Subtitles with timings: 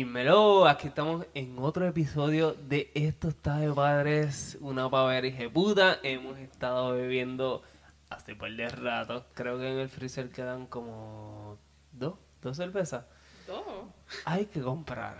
[0.00, 5.98] Dímelo, aquí estamos en otro episodio de Esto está de padres, una pavera puta.
[6.02, 7.60] Hemos estado bebiendo
[8.08, 9.26] hace par de rato.
[9.34, 11.58] Creo que en el freezer quedan como
[11.92, 13.04] dos, dos cervezas.
[13.46, 13.62] Dos.
[14.24, 15.18] Hay que comprar.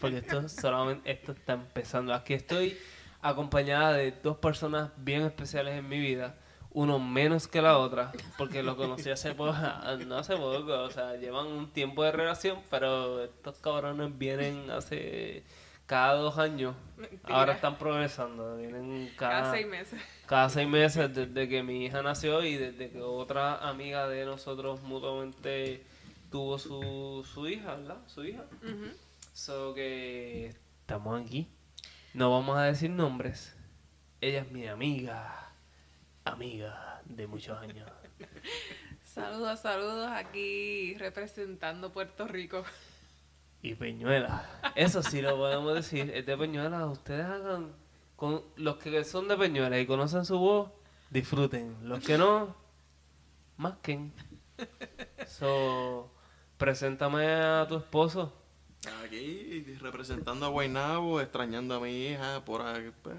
[0.00, 2.12] Porque esto solamente esto está empezando.
[2.12, 2.76] Aquí estoy
[3.22, 6.34] acompañada de dos personas bien especiales en mi vida
[6.70, 9.54] uno menos que la otra, porque lo conocí hace poco,
[10.06, 15.44] no hace poco, o sea, llevan un tiempo de relación, pero estos cabrones vienen hace
[15.86, 16.76] cada dos años.
[17.24, 20.00] Ahora están progresando, vienen cada, seis meses.
[20.26, 24.82] Cada seis meses desde que mi hija nació y desde que otra amiga de nosotros
[24.82, 25.86] mutuamente
[26.30, 27.98] tuvo su, su hija, ¿verdad?
[28.06, 28.44] Su hija.
[29.32, 31.48] So que estamos aquí.
[32.12, 33.56] No vamos a decir nombres.
[34.20, 35.47] Ella es mi amiga
[36.28, 37.88] amiga de muchos años.
[39.04, 42.64] saludos, saludos aquí representando Puerto Rico.
[43.62, 44.44] Y Peñuela.
[44.76, 46.10] Eso sí lo podemos decir.
[46.14, 46.86] Es de Peñuela.
[46.86, 47.72] Ustedes hagan.
[48.16, 50.70] Con los que son de Peñuela y conocen su voz,
[51.10, 51.76] disfruten.
[51.82, 52.56] Los que no,
[53.56, 54.12] masquen.
[55.26, 56.10] So,
[56.56, 58.32] preséntame a tu esposo.
[58.86, 62.62] Aquí representando a Guaynabo, extrañando a mi hija, por
[63.02, 63.16] pues,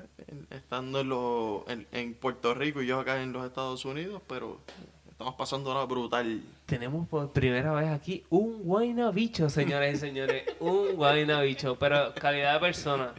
[0.51, 4.61] estando en, en, Puerto Rico y yo acá en los Estados Unidos, pero
[5.09, 6.41] estamos pasando ahora brutal.
[6.65, 12.59] Tenemos por primera vez aquí un guaynabicho, señores y señores, un guaynabicho, pero calidad de
[12.61, 13.13] persona.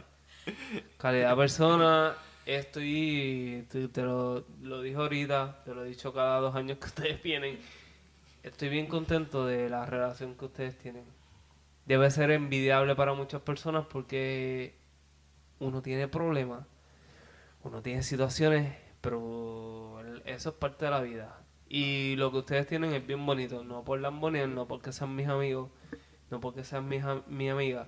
[0.97, 2.15] Calidad de persona,
[2.47, 6.87] estoy, te, te lo, lo dijo ahorita, te lo he dicho cada dos años que
[6.87, 7.59] ustedes vienen.
[8.41, 11.20] Estoy bien contento de la relación que ustedes tienen
[11.85, 14.75] debe ser envidiable para muchas personas porque
[15.59, 16.65] uno tiene problemas,
[17.63, 21.41] uno tiene situaciones, pero eso es parte de la vida.
[21.67, 25.27] Y lo que ustedes tienen es bien bonito, no por lambonear, no porque sean mis
[25.27, 25.69] amigos,
[26.29, 27.87] no porque sean mis, mi amiga.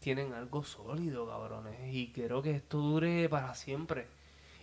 [0.00, 1.94] Tienen algo sólido, cabrones.
[1.94, 4.08] Y quiero que esto dure para siempre.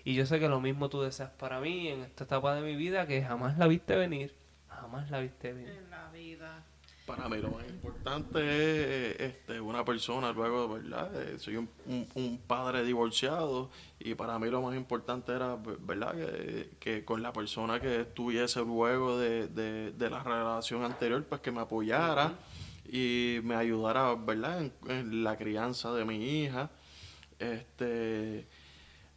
[0.03, 2.75] Y yo sé que lo mismo tú deseas para mí en esta etapa de mi
[2.75, 4.35] vida que jamás la viste venir.
[4.67, 5.69] Jamás la viste venir.
[5.69, 6.63] En la vida.
[7.09, 11.09] Para mí lo más importante es este, una persona, luego, ¿verdad?
[11.19, 16.13] Eh, soy un, padre divorciado y para mí lo más importante era, ¿verdad?
[16.79, 22.33] Que, con la persona que estuviese luego de, la relación anterior, pues que me apoyara
[22.87, 24.69] y me ayudara, ¿verdad?
[24.87, 26.69] en la crianza de mi hija.
[27.39, 28.45] Este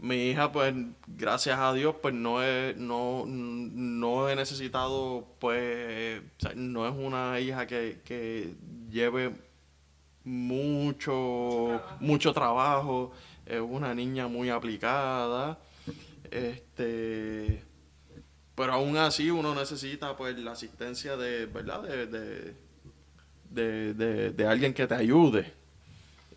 [0.03, 0.75] mi hija, pues,
[1.07, 6.21] gracias a Dios, pues no he, no, no he necesitado, pues,
[6.57, 8.55] no es una hija que,
[8.91, 9.33] lleve
[10.25, 13.13] mucho, mucho trabajo,
[13.47, 15.61] es una niña muy aplicada,
[16.33, 17.63] este,
[18.57, 22.57] pero aún así uno necesita, pues, la asistencia de, ¿verdad?, de,
[23.95, 25.62] de, de alguien que te ayude.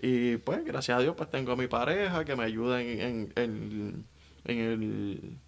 [0.08, 4.06] Y pues, gracias a Dios, pues tengo a mi pareja que me ayuda en, en,
[4.44, 5.40] en, el,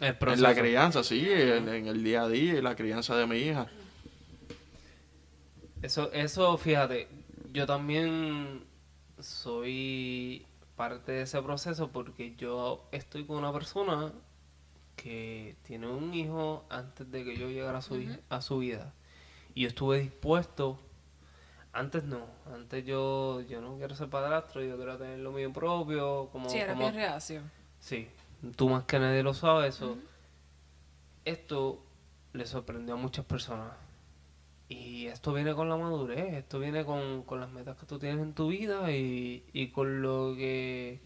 [0.00, 3.68] en la crianza, sí, en, el día a día y la crianza de mi hija.
[5.82, 7.06] Eso, eso, fíjate,
[7.52, 8.64] yo también
[9.20, 14.12] soy parte de ese proceso porque yo estoy con una persona
[14.96, 18.94] que tiene un hijo antes de que yo llegara a su, a su vida.
[19.54, 20.80] Y yo estuve dispuesto
[21.72, 26.28] antes no, antes yo, yo no quiero ser padrastro, yo quiero tener lo mío propio.
[26.30, 26.90] Como, sí, era como...
[26.90, 27.42] reacio.
[27.80, 28.08] Sí,
[28.56, 29.96] tú más que nadie lo sabes eso.
[31.24, 31.82] Esto
[32.32, 33.72] le sorprendió a muchas personas.
[34.68, 38.22] Y esto viene con la madurez, esto viene con, con las metas que tú tienes
[38.22, 41.00] en tu vida y, y con lo que...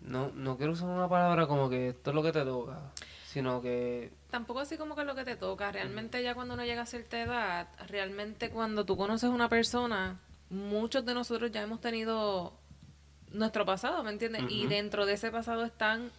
[0.00, 2.92] No, no quiero usar una palabra como que esto es lo que te toca,
[3.32, 5.70] sino que tampoco así como que lo que te toca.
[5.70, 10.18] Realmente ya cuando uno llega a cierta edad, realmente cuando tú conoces a una persona,
[10.48, 12.54] muchos de nosotros ya hemos tenido
[13.30, 14.44] nuestro pasado, ¿me entiendes?
[14.48, 16.10] Y dentro de ese pasado están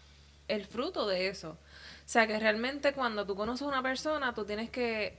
[0.48, 1.52] el fruto de eso.
[1.52, 5.18] O sea que realmente cuando tú conoces a una persona, tú tienes que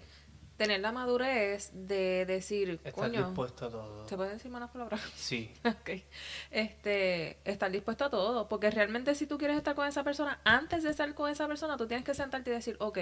[0.60, 4.06] tener la madurez de decir, estar dispuesto a todo.
[4.06, 5.00] ¿Se puede decir malas palabras?
[5.16, 5.50] Sí.
[5.64, 6.02] ok.
[6.50, 10.82] Este, estar dispuesto a todo, porque realmente si tú quieres estar con esa persona, antes
[10.82, 12.98] de estar con esa persona, tú tienes que sentarte y decir, ok,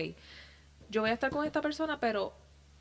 [0.89, 2.33] yo voy a estar con esta persona, pero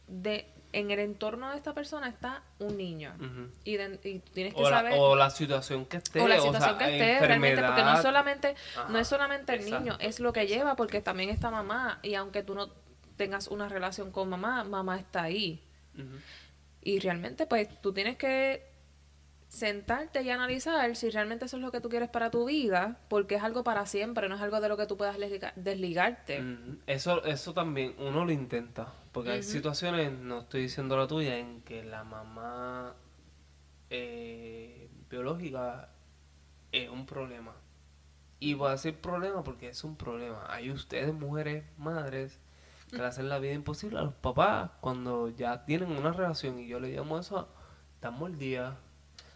[0.05, 3.15] de en el entorno de esta persona está un niño
[3.63, 7.63] y, tienes que saber o la situación que esté o la situación que esté realmente
[7.63, 8.55] porque no solamente
[8.89, 12.43] no es solamente el niño es lo que lleva porque también está mamá y aunque
[12.43, 12.69] tú no
[13.17, 15.61] tengas una relación con mamá, mamá está ahí.
[16.81, 18.63] Y realmente, pues, tú tienes que
[19.47, 23.35] sentarte y analizar si realmente eso es lo que tú quieres para tu vida, porque
[23.35, 25.17] es algo para siempre, no es algo de lo que tú puedas
[25.55, 26.43] desligarte.
[26.85, 31.61] Eso, eso también uno lo intenta, Porque hay situaciones, no estoy diciendo la tuya, en
[31.61, 32.95] que la mamá
[33.89, 35.89] eh, biológica
[36.71, 37.55] es un problema.
[38.39, 40.45] Y voy a decir problema porque es un problema.
[40.49, 42.39] Hay ustedes, mujeres, madres,
[42.89, 46.59] que le hacen la vida imposible a los papás cuando ya tienen una relación.
[46.59, 47.49] Y yo le llamo eso,
[47.95, 48.75] están mordidas.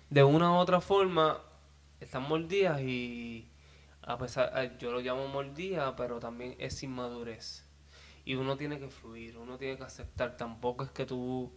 [0.09, 1.39] De una u otra forma,
[2.00, 3.50] están mordidas y
[4.01, 7.65] a pesar, eh, yo lo llamo mordida, pero también es inmadurez.
[8.25, 10.38] Y uno tiene que fluir, uno tiene que aceptar.
[10.38, 11.51] Tampoco es que tú,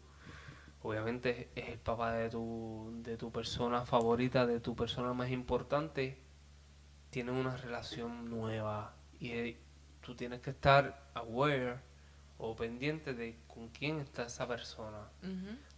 [0.82, 6.22] obviamente es el papá de tu, de tu persona favorita, de tu persona más importante,
[7.10, 9.60] tienen una relación nueva y eh,
[10.00, 11.78] tú tienes que estar aware
[12.38, 15.08] o pendiente de con quién está esa persona.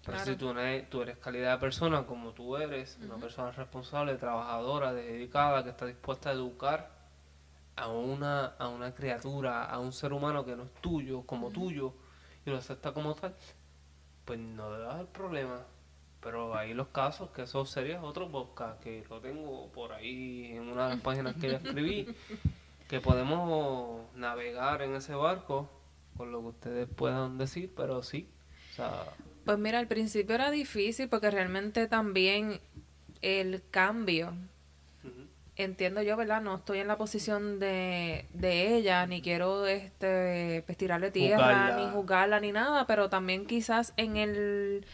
[0.04, 4.16] Pero si tú, eres, tú eres calidad de persona como tú eres, una persona responsable,
[4.16, 6.96] trabajadora, dedicada, que está dispuesta a educar
[7.76, 11.92] a una, a una criatura, a un ser humano que no es tuyo, como tuyo,
[12.44, 13.34] y lo acepta como tal,
[14.24, 15.60] pues no debe haber problema.
[16.20, 20.62] Pero hay los casos que eso sería otro podcast, que lo tengo por ahí en
[20.70, 22.06] una de las páginas que yo escribí,
[22.88, 25.68] que podemos navegar en ese barco
[26.16, 28.28] con lo que ustedes puedan decir, pero sí.
[29.44, 32.60] pues mira, al principio era difícil porque realmente también
[33.22, 34.34] el cambio,
[35.56, 36.42] entiendo yo, ¿verdad?
[36.42, 41.88] No estoy en la posición de, de ella, ni quiero este pues, tirarle tierra, ni
[41.90, 44.86] juzgarla, ni nada, pero también quizás en el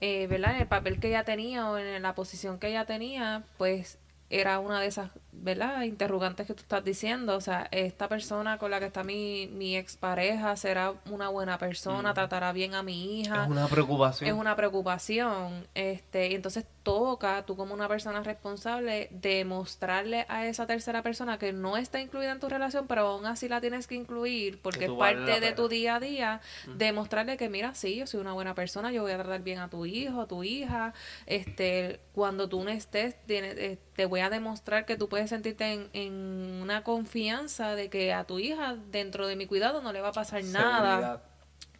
[0.00, 0.54] eh, ¿verdad?
[0.54, 3.98] En el papel que ella tenía o en la posición que ella tenía, pues
[4.30, 5.82] era una de esas, ¿verdad?
[5.82, 7.36] Interrogantes que tú estás diciendo.
[7.36, 12.14] O sea, esta persona con la que está mi, mi expareja será una buena persona,
[12.14, 13.44] tratará bien a mi hija.
[13.44, 14.30] Es una preocupación.
[14.30, 15.66] Es una preocupación.
[15.74, 21.52] Este, y entonces toca, tú como una persona responsable, demostrarle a esa tercera persona que
[21.52, 24.90] no está incluida en tu relación, pero aún así la tienes que incluir porque es
[24.90, 26.40] parte de tu día a día,
[26.76, 29.68] demostrarle que mira, sí, yo soy una buena persona, yo voy a tratar bien a
[29.68, 30.94] tu hijo, a tu hija,
[31.26, 36.60] este, cuando tú no estés, eh, te voy a demostrar que tú puedes sentirte en,
[36.62, 40.12] una confianza de que a tu hija dentro de mi cuidado no le va a
[40.12, 41.22] pasar nada.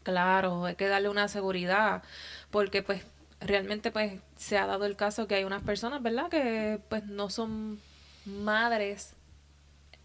[0.02, 2.02] Claro, hay que darle una seguridad,
[2.50, 3.04] porque pues
[3.40, 6.28] realmente pues se ha dado el caso que hay unas personas, ¿verdad?
[6.28, 7.80] Que pues no son
[8.24, 9.14] madres,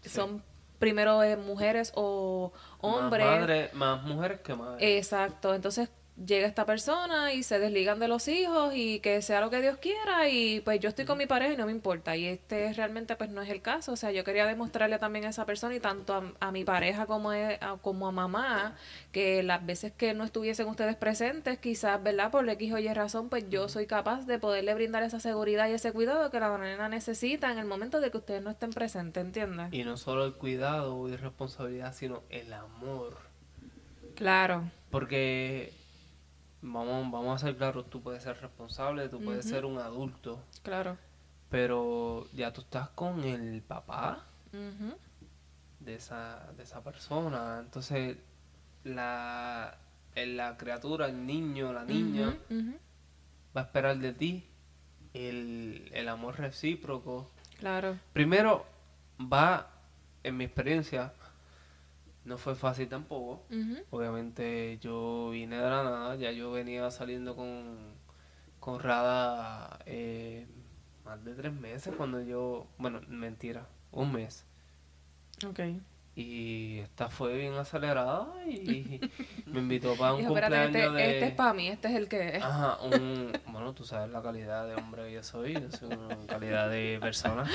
[0.04, 0.42] son
[0.78, 3.72] primero eh, mujeres o hombres.
[3.74, 4.98] Más, más mujeres que madres.
[4.98, 5.90] Exacto, entonces
[6.24, 9.76] llega esta persona y se desligan de los hijos y que sea lo que Dios
[9.76, 12.16] quiera y pues yo estoy con mi pareja y no me importa.
[12.16, 13.92] Y este realmente pues no es el caso.
[13.92, 17.32] O sea yo quería demostrarle también a esa persona y tanto a, mi pareja como
[17.32, 18.76] a, como a mamá
[19.12, 23.28] que las veces que no estuviesen ustedes presentes quizás verdad por X o Y razón
[23.28, 26.88] pues yo soy capaz de poderle brindar esa seguridad y ese cuidado que la nena
[26.88, 29.72] necesita en el momento de que ustedes no estén presentes ¿entiendes?
[29.72, 33.18] y no solo el cuidado y responsabilidad sino el amor.
[34.14, 34.70] Claro.
[34.90, 35.72] Porque
[36.72, 40.42] vamos, vamos a ser claros, tú puedes ser responsable, tú puedes ser un adulto.
[40.62, 40.96] Claro.
[41.50, 44.24] Pero ya tú estás con el papá
[45.80, 47.60] de, esa, de esa persona.
[47.60, 48.16] Entonces,
[48.84, 49.78] la,
[50.14, 52.36] la criatura, el niño, la niña,
[53.56, 54.48] va a esperar de ti
[55.14, 57.30] el, el amor recíproco.
[57.58, 57.98] Claro.
[58.12, 58.66] Primero,
[59.20, 59.70] va,
[60.22, 61.12] en mi experiencia,
[62.26, 63.46] no fue fácil tampoco.
[63.90, 67.78] Obviamente yo vine de la nada, ya yo venía saliendo con,
[68.58, 70.46] con Rada eh,
[71.04, 74.44] más de tres meses cuando yo, bueno, mentira, un mes.
[75.46, 75.60] Ok.
[76.16, 79.00] Y esta fue bien acelerada y
[79.46, 81.14] me invitó para un cumpleaños este, de...
[81.14, 82.42] Este es para mí, este es el que es.
[82.42, 83.32] Ajá, un...
[83.52, 86.98] bueno, tú sabes la calidad de hombre que yo soy, yo soy una calidad de
[87.00, 87.44] persona.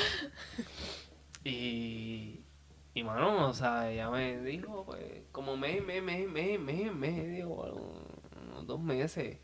[1.44, 2.42] Y
[2.94, 7.30] y mano, o sea, ella me dijo, pues, como mes, mes, mes, mes, mes, mes,
[7.30, 7.64] digo,
[8.50, 9.38] unos dos meses.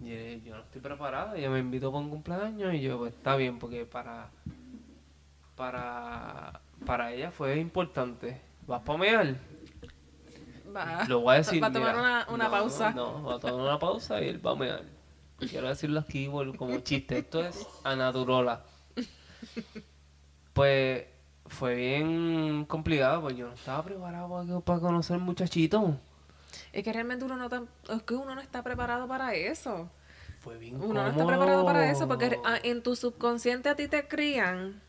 [0.00, 3.36] Y yo no estoy preparada, ella me invitó para un cumpleaños y yo, pues, está
[3.36, 4.30] bien, porque para,
[5.54, 8.40] para, para ella fue importante.
[8.66, 9.36] ¿Vas para mear?
[10.74, 11.04] Va.
[11.06, 12.90] Lo voy a decir, Va a tomar una, una pausa.
[12.90, 14.82] No, va a tomar una pausa y él va a mear.
[15.38, 18.64] Quiero decirlo aquí como chiste, esto es anaturola.
[20.52, 21.04] Pues
[21.48, 25.98] fue bien complicado, porque yo no estaba preparado para, conocer muchachito.
[26.72, 29.90] Es que realmente uno no, es que uno no está preparado para eso.
[30.40, 34.06] Fue bien Uno no está preparado para eso porque en tu subconsciente a ti te
[34.06, 34.80] crían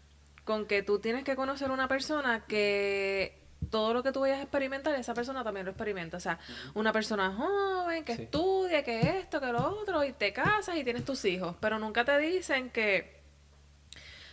[0.44, 3.38] con que tú tienes que conocer una persona que
[3.70, 6.18] todo lo que tú vayas a experimentar, esa persona también lo experimenta.
[6.18, 6.40] O sea,
[6.74, 11.04] una persona joven que estudia, que esto, que lo otro, y te casas y tienes
[11.04, 11.56] tus hijos.
[11.60, 13.17] Pero nunca te dicen que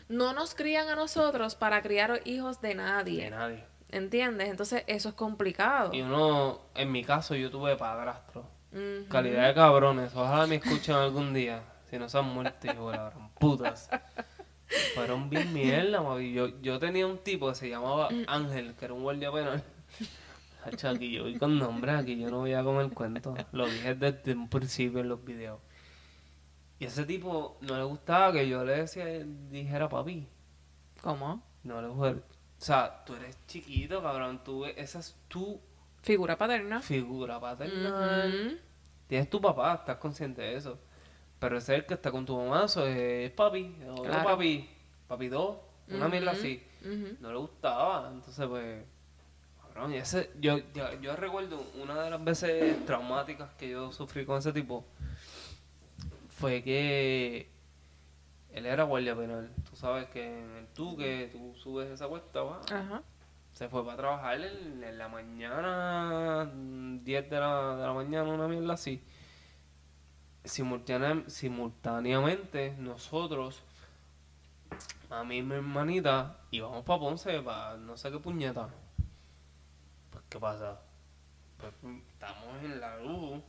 [0.09, 3.25] no nos crían a nosotros para criar hijos de nadie.
[3.25, 3.65] De nadie.
[3.91, 4.49] ¿Entiendes?
[4.49, 5.95] Entonces eso es complicado.
[5.95, 8.45] Y uno, en mi caso, yo tuve padrastro.
[8.73, 9.09] Ujú.
[9.09, 10.15] Calidad de cabrones.
[10.15, 11.63] Ojalá me escuchen algún día.
[11.91, 12.99] Si no se han muerto, hijo de
[13.39, 13.89] putas.
[14.95, 16.33] Fueron bien mierda, mami.
[16.33, 19.63] Yo, yo tenía un tipo que se llamaba Ángel, que era un guardia penal.
[20.65, 23.35] Hacho, aquí yo voy con nombres, aquí yo no voy a comer cuento.
[23.53, 25.61] Lo dije desde un principio en los videos.
[26.79, 29.05] Y ese tipo no le gustaba que yo le decía,
[29.51, 30.27] dijera papi.
[31.01, 31.43] ¿Cómo?
[31.63, 32.17] No le gustaba.
[32.19, 32.21] O
[32.67, 34.43] sea, tú eres chiquito, cabrón.
[34.45, 35.61] Tú, esa es tu
[36.03, 36.81] Figura paterna.
[36.83, 38.47] figura paternal.
[38.47, 38.57] Ujú.
[39.07, 40.79] Tienes tu papá, estás consciente de eso.
[41.39, 44.25] Pero ese es el que está con tu mamá, eso es papi, otro Claro.
[44.31, 44.69] papi,
[45.09, 45.57] papi dos,
[45.89, 46.63] una mierda Ujú, así.
[46.83, 47.17] ujú.
[47.21, 48.83] No le gustaba, entonces pues,
[49.63, 54.25] cabrón, y ese, yo, yo, yo recuerdo una de las veces traumáticas que yo sufrí
[54.25, 54.87] con ese tipo,
[56.37, 57.51] fue que
[58.53, 59.51] él era guardia penal.
[59.69, 63.03] Tú sabes que en el tú que tú subes esa cuesta, Ajá.
[63.53, 68.25] se fue para trabajar en, en la mañana, mm, 10 de la, de la mañana,
[68.31, 69.03] una mierda así.
[70.45, 73.63] Simultánea- simultáneamente, nosotros,
[75.11, 78.69] a mí y mi hermanita, íbamos para Ponce, para no sé qué puñeta.
[80.11, 80.81] Pues, ¿qué pasa?
[81.57, 81.73] Pues,
[82.13, 83.41] estamos en la luz.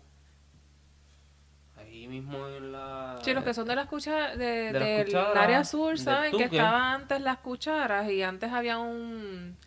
[1.78, 3.18] Ahí mismo en la...
[3.22, 6.46] Sí, los que son de las cucharas, de, De del cucharas, área sur, saben que
[6.46, 6.56] tuque.
[6.58, 9.58] estaban antes las cucharas y antes había un,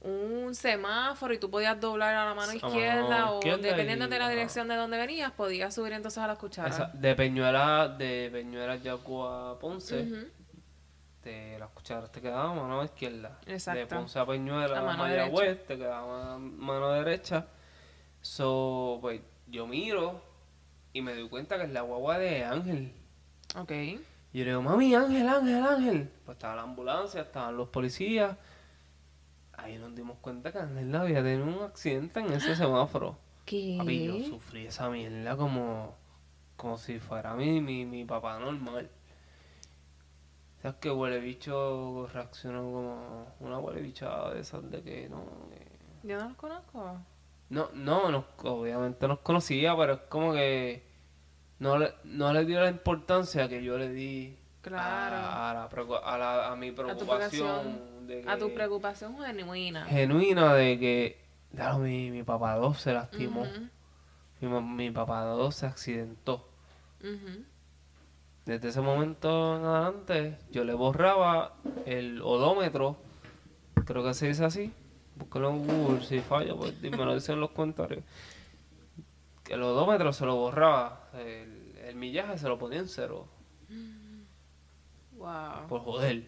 [0.00, 4.18] un semáforo y tú podías doblar a la mano izquierda o izquierda dependiendo y- de
[4.18, 7.00] la dirección de donde venías, podías subir entonces a las cucharas.
[7.00, 10.28] De Peñuela, de Peñuela Yacu a Ponce.
[11.20, 13.40] Te las cucharas te quedaban a mano izquierda.
[13.46, 13.80] Exacto.
[13.80, 17.46] De Ponce a Peñuela A mano Mayagüez te quedaba mano derecha.
[18.20, 20.22] So, pues yo miro
[20.96, 22.92] y me doy cuenta que es la guagua de Ángel.
[23.56, 23.70] Ok.
[23.72, 23.94] Y
[24.32, 26.10] yo le digo, mami, Ángel, Ángel, Ángel.
[26.24, 28.36] Pues estaba la ambulancia, estaban los policías.
[29.52, 33.18] Ahí nos dimos cuenta que Ángel había tenido un accidente en ese semáforo.
[33.44, 33.76] ¿Qué?
[33.78, 35.94] Papi, yo sufrí esa mierda como,
[36.56, 38.90] como si fuera mi, mi, mi papá normal.
[40.62, 45.24] ¿Sabes que huele bicho reaccionó como una huele bichada de esas de que no...
[45.50, 46.96] que- Yo no los conozco.
[47.48, 50.82] No, no, nos- obviamente nos conocía, pero es como que
[51.58, 55.16] no le, no le dio la importancia que yo le di Claro.
[55.16, 55.64] a, a la,
[56.04, 58.06] a, la- a mi preocupación.
[58.06, 59.84] de A tu que- preocupación genuina.
[59.86, 61.20] genuina de que
[61.54, 63.46] claro, mi, mi papá dos se lastimó.
[64.40, 66.48] Mi, mi papá dos se accidentó.
[68.44, 72.96] Desde ese momento en adelante, yo le borraba el odómetro,
[73.84, 74.72] creo que se dice así.
[75.16, 78.04] Búscalo en Google, si falla, pues me lo dicen en los comentarios.
[79.46, 83.26] Que el odómetro se lo borraba, el, el millaje se lo ponía en cero,
[85.16, 85.66] Wow.
[85.68, 86.24] por joder.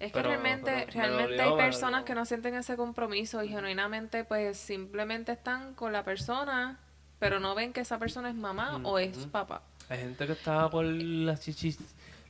[0.00, 3.48] Es que Pero- realmente, pero realmente dolió, hay personas que no sienten ese compromiso y
[3.48, 6.80] genuinamente pues simplemente están con la persona,
[7.20, 9.62] pero no ven que esa persona es mamá o es papá.
[9.88, 11.78] Hay gente que estaba por las chichis,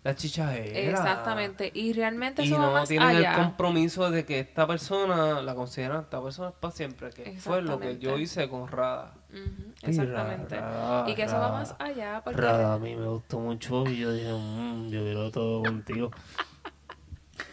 [0.04, 0.76] las chichajeras.
[1.00, 1.70] Exactamente.
[1.72, 5.54] Y realmente Y eso va no más tienen el compromiso de que esta persona, la
[5.54, 9.14] consideran, esta persona es para siempre, que fue lo que yo hice con Rada.
[9.32, 10.60] Ujú, Y Exactamente.
[10.60, 14.12] Rada, y que eso va más allá porque a mí me gustó mucho y yo
[14.12, 16.10] dije, "Mm, yo quiero todo contigo.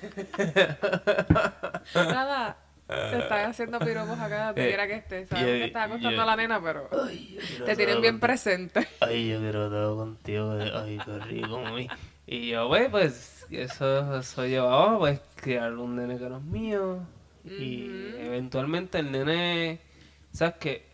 [1.96, 2.58] nada,
[2.88, 5.30] te están haciendo piropos acá donde Eh, quiera que estés.
[5.30, 8.20] Sabemos yo- que estás acostando yo- a la nena, pero Ay, te tienen bien contigo.
[8.20, 8.88] presente.
[9.02, 10.52] Ay, yo quiero todo contigo.
[10.52, 11.88] Ay, qué rico, mami.
[12.28, 17.00] Y yo, pues, pues, eso, eso llevaba, pues, crear un nene que no es mío.
[17.46, 19.80] Y eventualmente el nene,
[20.32, 20.89] ¿sabes qué?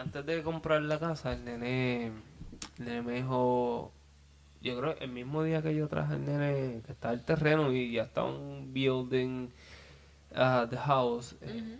[0.00, 3.92] Antes de comprar la casa, el nene, el nene me dijo,
[4.62, 7.92] yo creo el mismo día que yo traje al nene, que estaba el terreno y
[7.92, 9.50] ya estaban building
[10.30, 11.78] uh, the house, eh,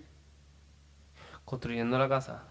[1.47, 2.45] construyendo la casa,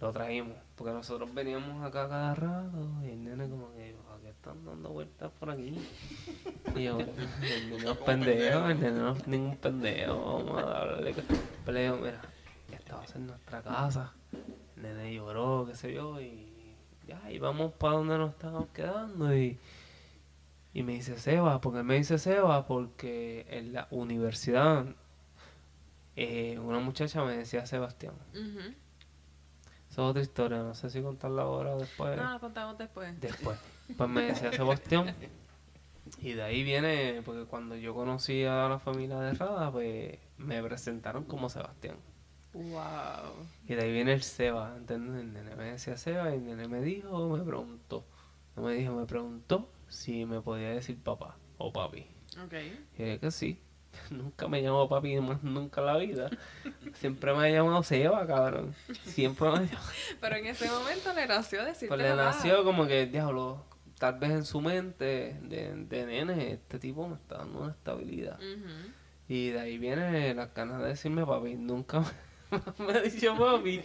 [0.00, 0.56] lo trajimos.
[0.74, 4.88] Porque nosotros veníamos acá cada rato y el nene como que, ¿a qué están dando
[4.88, 5.78] vueltas por aquí?
[6.74, 10.66] Y yo, el nene no es pendejo, el nene no es ningún pendejo, vamos a
[10.66, 11.12] darle.
[11.12, 11.22] que-".
[11.66, 12.22] Pero le digo, mira,
[12.86, 14.12] esta va a ser nuestra casa.
[14.76, 16.46] Nene lloró, qué sé yo, y
[17.06, 19.58] ya, y vamos para donde nos estábamos quedando y...
[20.72, 24.84] Y me dice Seba, porque él me dice Seba, porque en la universidad
[26.14, 28.12] eh, una muchacha me decía Sebastián.
[28.34, 28.68] Esa
[29.90, 32.14] es otra historia, no sé si contarla ahora o después.
[32.18, 33.18] No, lo contamos después.
[33.18, 33.58] Después.
[33.96, 35.14] Pues me decía Sebastián.
[36.20, 40.62] Y de ahí viene, porque cuando yo conocí a la familia de Rada, pues me
[40.62, 41.96] presentaron como Sebastián.
[42.56, 43.46] Wow.
[43.68, 45.20] Y de ahí viene el Seba, ¿entiendes?
[45.20, 48.04] El nene me decía Seba y el nene me dijo, me preguntó.
[48.56, 52.06] No me dijo, me preguntó si me podía decir papá o papi.
[52.44, 52.54] Ok.
[52.98, 53.60] Y dije que sí.
[54.10, 56.30] nunca me llamó papi más nunca en la vida.
[56.94, 58.74] Siempre me ha llamado Seba, cabrón.
[59.04, 59.90] Siempre me ha llamado.
[60.20, 62.24] Pero en ese momento le nació decirte Pues le papá.
[62.24, 63.64] nació como que, diablo,
[63.98, 68.38] tal vez en su mente de, de nene, este tipo me está dando una estabilidad.
[69.28, 71.54] Y de ahí viene las ganas de decirme papi.
[71.56, 72.06] Nunca me,
[72.78, 73.82] me ha dicho papi,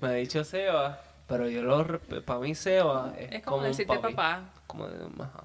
[0.00, 1.00] me ha dicho Seba.
[1.28, 2.00] Pero yo lo.
[2.24, 4.14] Para mí, Seba es, Es como, un decirte papi.
[4.14, 4.52] papá.
[4.66, 5.44] Como de, ajá.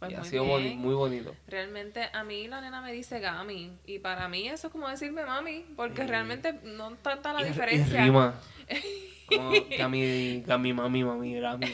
[0.00, 1.34] Pues y ha sido boni- muy bonito.
[1.46, 5.24] Realmente a mí la nena me dice Gami y para mí eso es como decirme
[5.24, 8.02] mami porque Eh, realmente no tanta la Y- y diferencia.
[8.04, 8.34] rima.
[9.28, 11.66] Como Gami, Gami, mami, mami, Gami.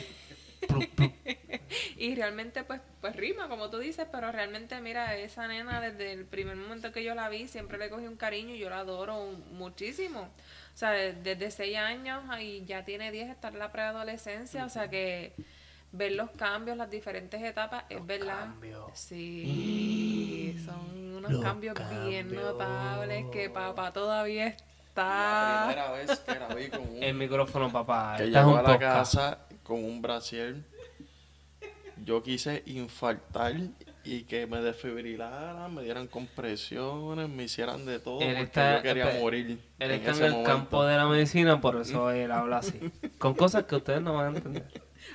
[1.97, 6.25] Y realmente pues pues rima como tú dices, pero realmente mira, esa nena desde el
[6.25, 9.25] primer momento que yo la vi siempre le cogí un cariño y yo la adoro
[9.53, 10.21] muchísimo.
[10.75, 14.69] O sea, de- desde 6 años y ya tiene 10, está en la preadolescencia, o
[14.69, 15.33] sea que
[15.93, 18.39] ver los cambios, las diferentes etapas, es Los verdad.
[18.41, 18.91] cambios.
[18.95, 24.51] Sí, son unos Los cambios bien notables que papá todavía La
[24.89, 25.63] está...
[25.67, 27.03] primera vez que la vi con un...
[27.03, 28.15] El micrófono, papá.
[28.19, 29.15] que llegó a la podcast.
[29.15, 30.57] casa con un brasier.
[32.11, 33.55] Yo quise infartar
[34.03, 38.83] y que me desfibrilaran, me dieran compresiones, me hicieran de todo, Él porque está- yo
[38.83, 39.61] quería morir.
[39.79, 40.51] Él en está en ese el momento.
[40.51, 42.81] campo de la medicina, por eso él habla así.
[43.19, 44.67] Con cosas que ustedes no van a entender.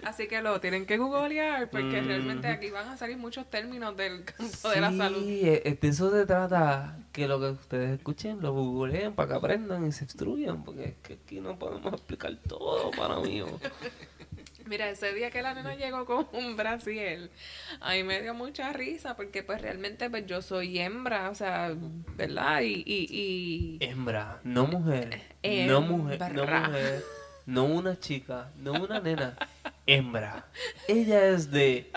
[0.05, 2.07] Así que lo tienen que googlear porque Mm.
[2.07, 5.23] realmente aquí van a salir muchos términos del campo de la Sí, salud.
[5.27, 6.97] eh, de eso se trata.
[7.11, 10.63] Que lo que ustedes escuchen lo googleen para que aprendan y se instruyan.
[10.63, 13.43] Porque es que aquí no podemos explicar todo para mí.
[14.65, 17.29] Mira, ese día que la nena llegó con un brasiel,
[17.81, 21.75] a mí me dio mucha risa porque pues realmente pues yo soy hembra, o sea,
[22.15, 22.61] ¿verdad?
[22.61, 25.21] Y, y, y Hembra, no mujer.
[25.43, 27.03] No mujer, no mujer.
[27.45, 29.37] No una chica, no una nena.
[29.85, 30.47] Hembra.
[30.87, 31.91] Ella es de.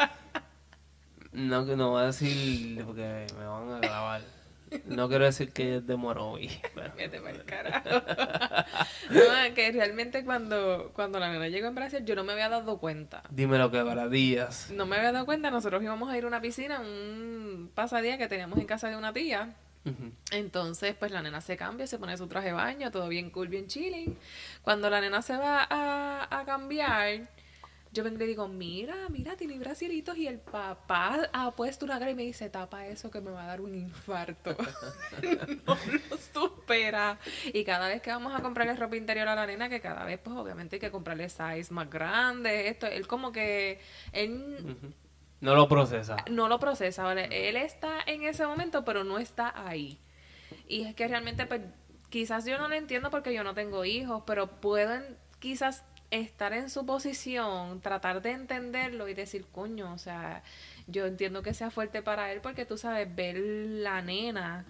[1.33, 4.38] No, que no voy a decir porque me van a grabar.
[4.87, 6.49] No quiero decir que ella es de Morovi.
[6.75, 7.89] pero- Vete carajo.
[9.11, 12.79] no, que realmente cuando, cuando la nena llegó en Brasil yo no me había dado
[12.79, 13.23] cuenta.
[13.31, 14.71] Dime lo que para días.
[14.71, 18.29] No me había dado cuenta, nosotros íbamos a ir a una piscina, un pasadía que
[18.29, 19.55] teníamos en casa de una tía.
[20.33, 23.49] Entonces, pues la nena se cambia, se pone su traje de baño, todo bien cool,
[23.49, 24.19] bien chilling.
[24.61, 27.21] Cuando la nena se va a, a cambiar,
[27.99, 31.99] yo vengo y le digo, mira, mira, tiene brasieritos y el papá ha puesto una
[31.99, 34.57] cara y me dice, tapa eso que me va a dar un infarto.
[35.67, 35.77] no
[36.11, 37.19] lo supera.
[37.53, 40.21] Y cada vez que vamos a comprarle ropa interior a la nena, que cada vez,
[40.23, 43.81] pues obviamente hay que comprarle size más grande, esto, él como que,
[44.13, 44.77] él.
[45.41, 46.19] No lo procesa.
[46.31, 47.49] no lo procesa, ¿vale?
[47.49, 49.99] Él está en ese momento, pero no está ahí.
[50.69, 51.63] Y es que realmente, pues,
[52.11, 56.71] quizás yo no lo entiendo porque yo no tengo hijos, pero pueden quizás estar en
[56.71, 60.43] su posición, tratar de entenderlo y decir, coño, o sea,
[60.87, 64.65] yo entiendo que sea fuerte para él porque tú sabes, ver la nena.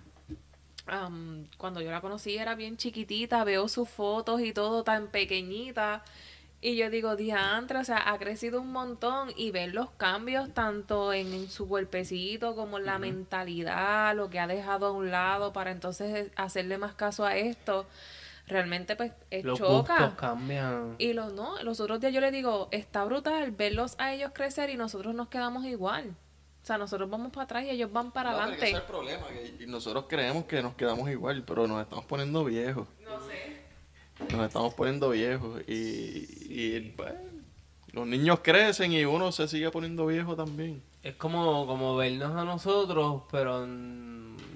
[0.86, 6.02] am, cuando yo la conocí era bien chiquitita, veo sus fotos y todo tan pequeñita.
[6.60, 11.12] Y yo digo, diantre, o sea, ha crecido un montón y ver los cambios tanto
[11.12, 15.52] en, en su cuerpecito como en la mentalidad, lo que ha dejado a un lado
[15.52, 17.86] para entonces hacerle más caso a esto,
[18.48, 19.94] realmente pues eh, Los choca.
[19.98, 20.96] gustos cambian.
[20.98, 24.70] Y los no, los otros días yo le digo, está brutal verlos a ellos crecer
[24.70, 26.16] y nosotros nos quedamos igual.
[26.62, 28.84] O sea, nosotros vamos para atrás y ellos van para No, pero ese es adelante.
[28.84, 29.26] el problema,
[29.58, 32.86] que nosotros creemos que nos quedamos igual, pero nos estamos poniendo viejos.
[33.04, 33.58] No sé.
[34.36, 37.14] Nos estamos poniendo viejos y, y pues,
[37.92, 40.82] los niños crecen y uno se sigue poniendo viejo también.
[41.02, 43.64] Es como, como vernos a nosotros, pero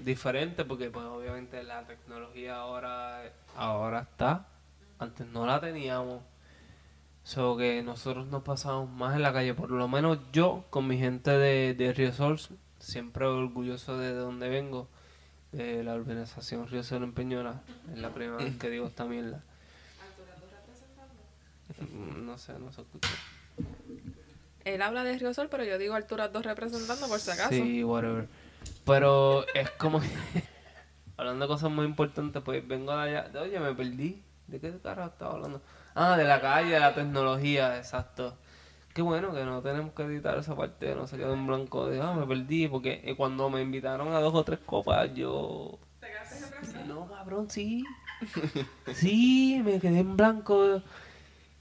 [0.03, 3.23] diferente, porque pues obviamente la tecnología ahora,
[3.55, 4.47] ahora está.
[4.99, 6.21] Antes no la teníamos.
[7.23, 10.97] So que nosotros nos pasamos más en la calle, por lo menos yo con mi
[10.97, 12.39] gente de, de Río Sol,
[12.79, 14.89] siempre orgulloso de donde vengo,
[15.53, 17.61] de la urbanización Río Sol en Peñola.
[17.93, 19.41] Es la primera vez que digo esta mierda.
[21.79, 23.09] Mm, No sé, no se escucha.
[24.65, 27.49] Él habla de Río Sol, pero yo digo Alturas 2 representando por si acaso.
[27.49, 28.27] Sí, whatever.
[28.85, 30.07] Pero es como que,
[31.17, 33.41] hablando de cosas muy importantes, pues vengo de allá.
[33.41, 34.23] Oye, me perdí.
[34.47, 35.61] ¿De qué carajo estaba hablando?
[35.95, 38.37] Ah, de la calle, de la tecnología, exacto.
[38.93, 41.99] Qué bueno que no tenemos que editar esa parte, no se quedó en blanco de,
[42.01, 45.79] ah, me perdí, porque eh, cuando me invitaron a dos o tres copas, yo...
[46.87, 47.83] No, cabrón, sí.
[48.93, 50.81] Sí, me quedé en blanco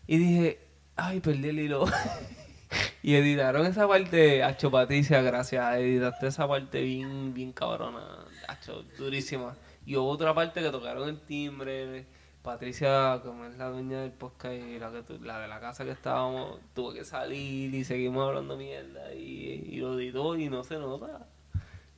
[0.07, 0.61] y dije,
[0.97, 1.85] ay, perdí el hilo.
[3.03, 8.22] y editaron esa parte, Hacho Patricia, gracias, editaste esa parte bien, bien cabrona,
[8.53, 9.57] Hacho, durísima.
[9.87, 12.07] Y hubo otra parte que tocaron el timbre.
[12.43, 15.85] Patricia, como es la dueña del podcast y la, que tu- la de la casa
[15.85, 20.65] que estábamos, tuvo que salir y seguimos hablando mierda y, y lo editó y no
[20.65, 21.27] se nota.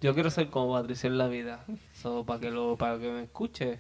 [0.02, 1.64] Yo quiero ser como Patricia en la vida.
[1.94, 3.78] So, para que lo, para que me escuche.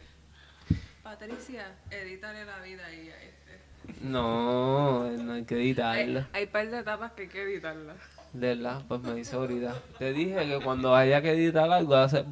[1.02, 3.60] Patricia, edítale la vida ahí a este.
[4.00, 6.28] No, no hay que editarla.
[6.32, 7.96] Hay, hay par de etapas que hay que editarlas.
[8.34, 9.74] De verdad, pues me dice ahorita.
[9.96, 12.26] Te dije que cuando haya que editar algo, va a hacer.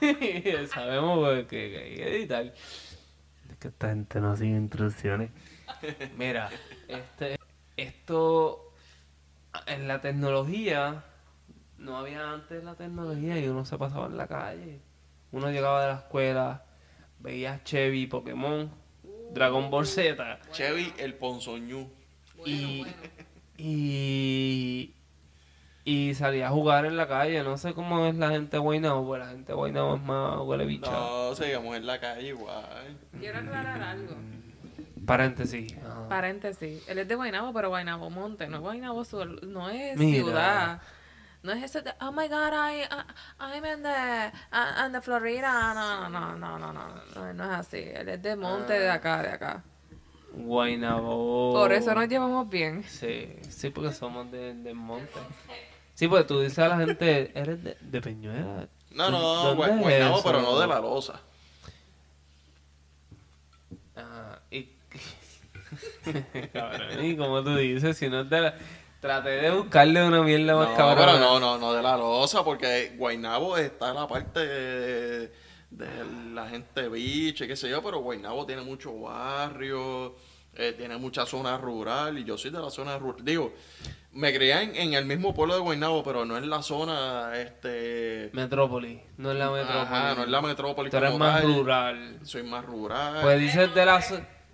[0.68, 2.44] Sabemos pues, que, que hay que editar.
[2.44, 5.30] Es que esta gente no sigue instrucciones.
[6.18, 6.50] Mira,
[6.88, 7.38] este,
[7.76, 8.72] esto
[9.66, 11.04] en la tecnología,
[11.78, 14.80] no había antes la tecnología y uno se pasaba en la calle.
[15.30, 16.64] Uno llegaba de la escuela,
[17.20, 18.70] veía Chevy, Pokémon,
[19.32, 20.40] Dragon Ball Z.
[20.50, 21.88] Chevy el Ponzoñú.
[22.44, 22.84] y,
[23.56, 24.94] y,
[25.88, 27.42] y salía a jugar en la calle.
[27.42, 30.38] No sé cómo es la gente de Guaynabo, pues la gente de Guaynabo es más
[30.40, 30.90] huele bicha.
[30.90, 32.98] No, seguimos en la calle igual.
[33.18, 34.14] Quiero aclarar algo.
[35.06, 35.74] Paréntesis.
[35.78, 36.06] ajá.
[36.10, 36.86] Paréntesis.
[36.90, 40.24] Él es de Guaynabo, pero Guaynabo Monte, no es Guaynabo Sur, no es Mira.
[40.24, 40.82] ciudad.
[41.42, 42.86] No es ese de, oh my god, I, I,
[43.40, 45.72] I'm in the, uh, in the Florida.
[45.72, 47.78] No, no, no, no, no, no, no es así.
[47.78, 49.62] Él es de Monte, de acá, de acá.
[50.34, 51.54] Guaynabo.
[51.54, 52.84] Por eso nos llevamos bien.
[52.84, 55.18] Sí, sí, porque somos de, de monte.
[55.98, 58.68] Sí, porque tú dices a la gente, eres de, de Peñuela.
[58.92, 61.20] No, no, ¿Dónde Gua- es Guaynabo, pero no de la losa.
[63.96, 64.68] Ajá, y...
[66.52, 68.54] Cabrón, y como tú dices, si no es de la...
[69.00, 71.04] Traté de buscarle una mierda más No, cabrón.
[71.04, 75.32] pero no, no, no de la losa, porque Guaynabo está en la parte de,
[75.70, 75.88] de
[76.32, 80.14] la gente biche, qué sé yo, pero Guaynabo tiene mucho barrio,
[80.58, 83.24] eh, tiene mucha zona rural, y yo soy de la zona rural.
[83.24, 83.54] Digo,
[84.12, 88.30] me crié en, en el mismo pueblo de Guaynabo, pero no en la zona, este...
[88.32, 89.78] Metrópoli, no es la metrópoli.
[89.80, 91.54] Ajá, no es la metrópoli Tú eres más tal.
[91.54, 92.18] rural.
[92.22, 93.20] Soy más rural.
[93.22, 94.02] Pues dices de la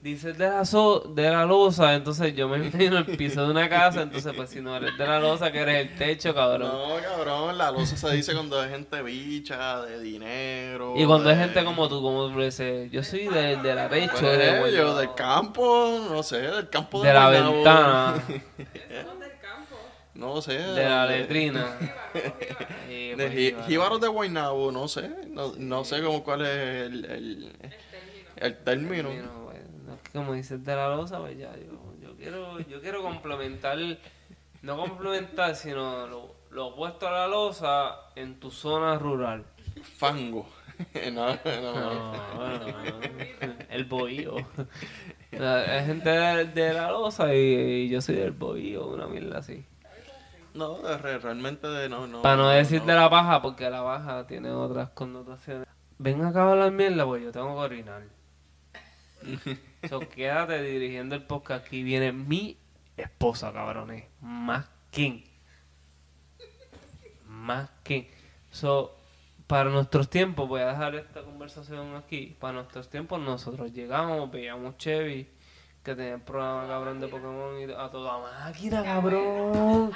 [0.04, 3.68] dices de la so- de la losa, entonces yo me imagino el piso de una
[3.68, 6.68] casa, entonces pues si no eres de la losa que eres el techo, cabrón.
[6.70, 10.92] No, cabrón, la losa se dice cuando es gente bicha, de dinero.
[10.96, 13.88] Y cuando es de- gente como tú, como tú dices, yo soy de, de la
[13.88, 17.54] Pues, techo, de, yo, Guaynabo, del campo, no sé, del campo de, de la Guaynabo.
[17.54, 18.22] ventana,
[20.14, 20.52] No sé.
[20.58, 21.66] de la de- letrina.
[22.88, 23.66] Y, De pues, jí- jíbaro.
[23.66, 25.10] jíbaros de Guaynabo, no sé.
[25.28, 27.52] No, no sé cómo cuál es el, el,
[28.36, 29.08] el término.
[29.10, 29.43] Mira, bueno, no es que
[30.14, 33.77] como dices de la losa, pues ya, yo, yo quiero, yo quiero complementar,
[34.62, 39.44] no complementar, sino lo, lo opuesto a la losa en tu zona rural.
[39.98, 40.46] Fango.
[41.12, 42.12] no, no, no.
[43.68, 44.37] El bohío.
[45.33, 49.64] Hay gente de, de la losa y, y yo soy del bohío, una mierda así.
[50.55, 52.22] No, re- realmente de- no, no.
[52.22, 55.66] Para no decir de la paja, porque la paja tiene otras connotaciones.
[55.98, 58.03] Ven acá a hablar mierda, pues yo tengo que orinar.
[59.88, 61.66] so, quédate dirigiendo el podcast.
[61.66, 62.59] Aquí viene mi
[62.97, 64.05] esposa, cabrones.
[64.20, 65.25] Más quién.
[67.27, 68.09] Más quién.
[68.51, 68.97] So,
[69.47, 72.37] para nuestros tiempos, voy a dejar esta conversación aquí.
[72.40, 75.29] Para nuestros tiempos, nosotros llegamos, veíamos Chevy,
[75.83, 79.92] que tenía el programa cabrón de Pokémon y a toda máquina, cabrón.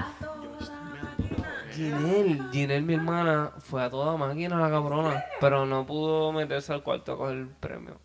[1.72, 6.82] Ginel, Ginel, mi hermana, fue a toda máquina la cabrona, pero no pudo meterse al
[6.82, 8.00] cuarto a coger el premio.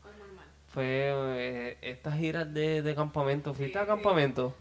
[0.73, 3.53] Fue eh, estas giras de, de campamento.
[3.53, 4.55] ¿Fuiste a campamento?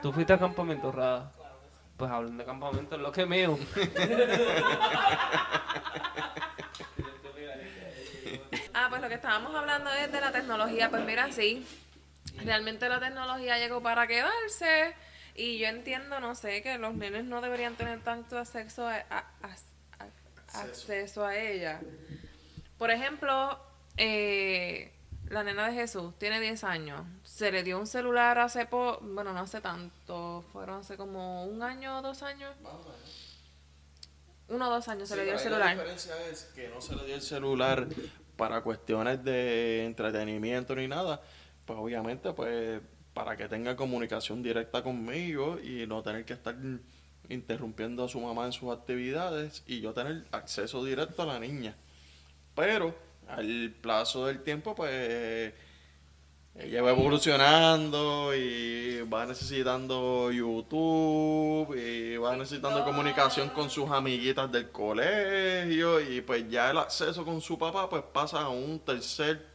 [0.00, 1.30] ¿Tú fuiste a campamento, Rada?
[1.96, 3.58] Pues hablan de campamento, es lo que mío.
[8.74, 10.88] Ah, pues lo que estábamos hablando es de la tecnología.
[10.90, 11.66] Pues mira, sí,
[12.44, 14.94] realmente la tecnología llegó para quedarse
[15.34, 19.24] y yo entiendo, no sé, que los nenes no deberían tener tanto acceso a, a-
[19.42, 20.04] a-
[20.54, 21.80] a- acceso a ella.
[22.78, 23.60] Por ejemplo,
[23.98, 24.90] eh,
[25.32, 27.00] la nena de Jesús tiene 10 años.
[27.24, 31.62] Se le dio un celular hace po bueno, no hace tanto, fueron hace como un
[31.62, 32.54] año o dos años.
[34.48, 35.74] Uno o dos años se le dio el La celular.
[35.74, 37.88] diferencia es que no se le dio el celular
[38.36, 41.22] para cuestiones de entretenimiento ni nada.
[41.64, 42.82] Pues obviamente, pues
[43.14, 46.56] para que tenga comunicación directa conmigo y no tener que estar
[47.28, 51.74] interrumpiendo a su mamá en sus actividades y yo tener acceso directo a la niña.
[52.54, 52.94] Pero
[53.36, 55.52] al plazo del tiempo, pues
[56.54, 64.70] ella va evolucionando y va necesitando YouTube y va necesitando comunicación con sus amiguitas del
[64.70, 69.46] colegio y pues ya el acceso con su papá pues pasa a un tercer,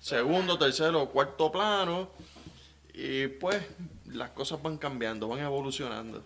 [0.00, 2.10] segundo, tercero o cuarto plano
[2.92, 3.62] y pues
[4.06, 6.22] las cosas van cambiando, van evolucionando.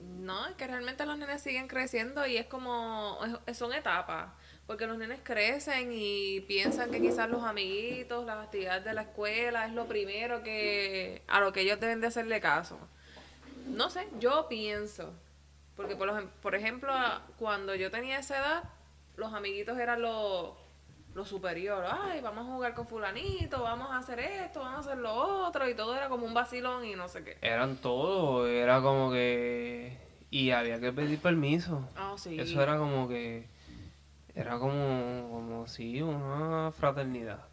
[0.00, 4.30] No, es que realmente los nenes siguen creciendo y es como, es- son etapas,
[4.66, 9.66] porque los nenes crecen y piensan que quizás los amiguitos, las actividades de la escuela
[9.66, 12.78] es lo primero que, a lo que ellos deben de hacerle caso.
[13.66, 15.12] No sé, yo pienso
[15.76, 16.92] Porque, por, lo- por ejemplo,
[17.38, 18.64] cuando yo tenía esa edad,
[19.16, 20.50] los amiguitos eran los
[21.14, 21.84] lo superior.
[21.90, 25.68] Ay, vamos a jugar con fulanito, vamos a hacer esto, vamos a hacer lo otro.
[25.68, 27.36] Y todo era como un vacilón y no sé qué.
[27.42, 29.98] Eran todos, era como que...
[30.30, 31.86] Y había que pedir permiso.
[31.96, 32.40] Ah, sí.
[32.40, 33.46] Eso era como que...
[34.34, 37.48] Era como, como sí, una fraternidad.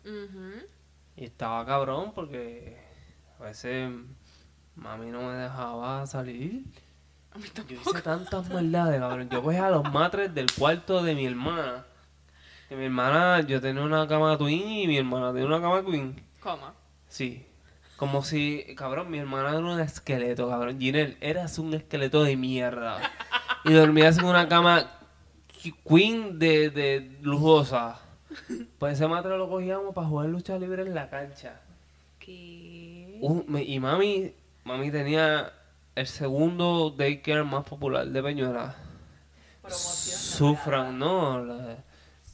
[1.15, 2.77] Y estaba cabrón porque
[3.39, 3.91] a veces
[4.75, 6.63] mami no me dejaba salir.
[7.31, 9.29] A mí Yo hice tantas maldades, cabrón.
[9.29, 11.85] Yo cogía los matres del cuarto de mi hermana.
[12.69, 16.23] Que mi hermana, yo tenía una cama twin y mi hermana tenía una cama queen.
[16.39, 16.73] Coma.
[17.07, 17.45] Sí.
[17.97, 20.79] Como si, cabrón, mi hermana era un esqueleto, cabrón.
[20.79, 22.99] Ginel, eras un esqueleto de mierda.
[23.65, 24.98] Y dormías en una cama
[25.87, 27.99] queen de, de lujosa.
[28.77, 31.59] Pues ese matre lo cogíamos para jugar lucha libre en la cancha.
[32.19, 33.17] ¿Qué?
[33.21, 35.51] Un- me- y mami, mami tenía
[35.95, 38.75] el segundo daycare más popular de Peñuela.
[39.67, 41.77] Sufran, no, la-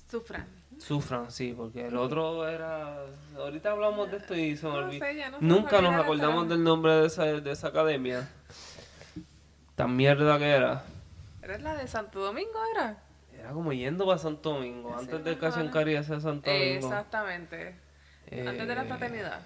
[0.09, 0.47] Sufran.
[0.77, 2.97] sufran, sí, porque el otro era...
[3.37, 5.05] Ahorita hablamos de esto y se me olvidó.
[5.31, 8.29] no Nunca nos acordamos la del nombre de esa, de esa academia.
[9.75, 10.83] Tan mierda que era.
[11.41, 12.97] ¿Eres la de Santo Domingo, era?
[13.45, 15.37] Era como yendo para Santo Domingo, antes mejor.
[15.37, 16.87] Cachancari ese Santo Domingo.
[16.87, 17.75] Exactamente.
[18.31, 19.41] Antes de la Eh, fraternidad.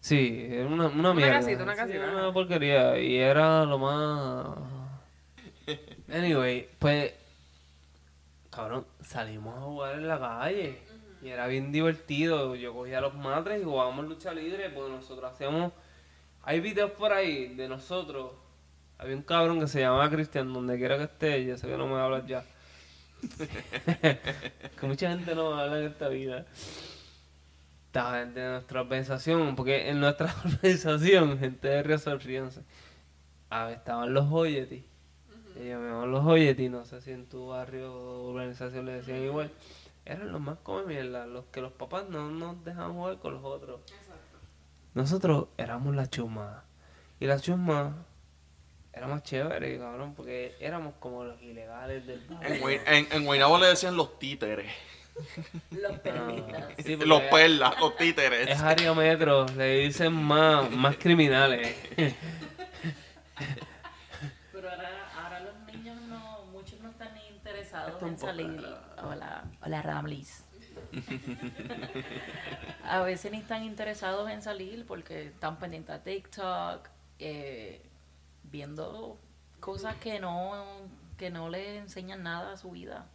[0.00, 1.40] Sí, era una, una mierda.
[1.40, 2.32] casita, una Sí, casita, una ajá.
[2.32, 2.96] porquería.
[3.00, 4.56] Y era lo más.
[6.12, 7.12] Anyway, pues.
[8.50, 10.78] Cabrón, salimos a jugar en la calle.
[11.22, 12.54] Y era bien divertido.
[12.54, 14.68] Yo cogía los matres y jugábamos lucha libre.
[14.70, 15.72] Porque nosotros hacíamos.
[16.42, 18.30] Hay videos por ahí de nosotros.
[18.98, 21.44] Había un cabrón que se llamaba Cristian, donde quiera que esté.
[21.44, 22.44] Ya sé que no me hablas ya.
[24.80, 26.46] que mucha gente no me habla en esta vida
[27.94, 34.28] esta gente de nuestra organización, porque en nuestra organización, gente de Río ver, estaban los
[34.28, 34.84] Joyetis.
[35.56, 39.52] Ellos me los Joyetis, no sé si en tu barrio o organización le decían igual.
[40.04, 43.44] Eran los más come mierda, los que los papás no nos dejaban jugar con los
[43.44, 43.80] otros.
[44.94, 46.64] Nosotros éramos la chusma.
[47.20, 47.94] Y la chusma
[48.96, 52.62] era más chévere, cabrón, porque éramos como los ilegales del En, barrio.
[52.62, 54.70] Guay- en, en Guaynabo le decían los títeres.
[55.70, 56.74] Los perlitas.
[56.78, 58.48] Sí, porque Los perlas, los títeres.
[58.48, 61.76] Es área metro, le dicen más, más criminales.
[64.52, 68.64] Pero ahora, ahora los niños no, muchos no están ni interesados en salir.
[69.02, 70.44] Hola, hola Ramlis.
[72.84, 77.82] a veces ni están interesados en salir porque están pendientes a TikTok, eh,
[78.54, 79.18] viendo
[79.58, 80.52] cosas que no,
[81.18, 83.06] que no les enseñan nada a su vida.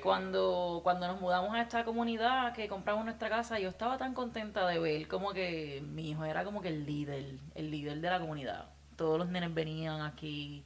[0.00, 4.64] Cuando, cuando nos mudamos a esta comunidad que compramos nuestra casa, yo estaba tan contenta
[4.68, 8.20] de ver como que mi hijo era como que el líder, el líder de la
[8.20, 8.68] comunidad.
[8.96, 10.62] Todos los nenes venían aquí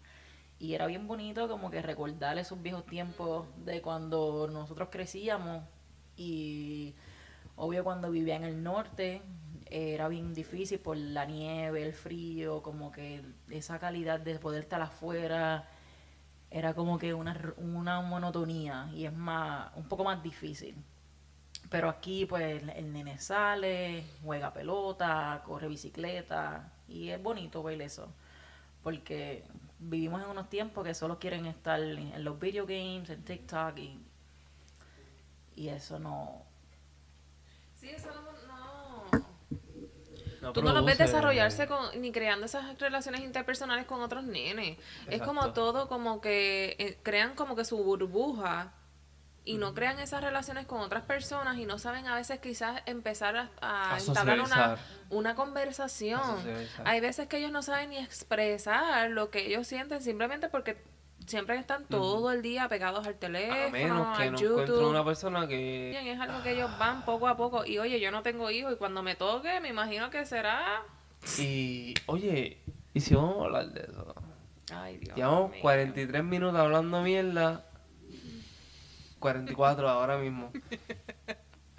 [0.58, 5.62] y era bien bonito como que recordar esos viejos tiempos de cuando nosotros crecíamos
[6.16, 6.94] y
[7.56, 9.22] obvio cuando vivía en el norte
[9.70, 14.80] era bien difícil por la nieve, el frío, como que esa calidad de poder estar
[14.80, 15.68] afuera
[16.50, 20.74] era como que una, una monotonía y es más un poco más difícil.
[21.70, 28.08] Pero aquí pues el, nene sale, juega pelota, corre bicicleta y es bonito ver eso.
[28.82, 29.44] Porque
[29.78, 34.00] vivimos en unos tiempos que solo quieren estar en, los video games, en TikTok y,
[35.56, 36.42] y eso no...
[37.74, 38.37] Sí, eso no-
[40.48, 44.78] No Tú no los ves desarrollarse con, ni creando esas relaciones interpersonales con otros nenes.
[45.08, 48.72] Es como todo como que eh, crean como que su burbuja
[49.44, 53.36] y no crean esas relaciones con otras personas y no saben a veces quizás empezar
[53.36, 54.76] a, a A entablar una,
[55.10, 56.20] una conversación.
[56.84, 60.82] Hay veces que ellos no saben ni expresar lo que ellos sienten simplemente porque
[61.28, 64.62] siempre están todo el día pegados al teléfono, A menos que al no YouTube.
[64.62, 65.88] encuentre una persona que...
[65.90, 67.64] Bien, es algo que ellos van poco a poco.
[67.64, 70.82] Y oye, yo no tengo hijos y cuando me toque, me imagino que será.
[71.38, 72.58] Y, oye,
[72.94, 74.14] ¿y si vamos a hablar de eso?
[74.72, 75.16] Ay, Dios.
[75.16, 75.60] Llevamos mío.
[75.62, 77.64] 43 minutos hablando mierda.
[79.18, 80.52] 44 ahora mismo.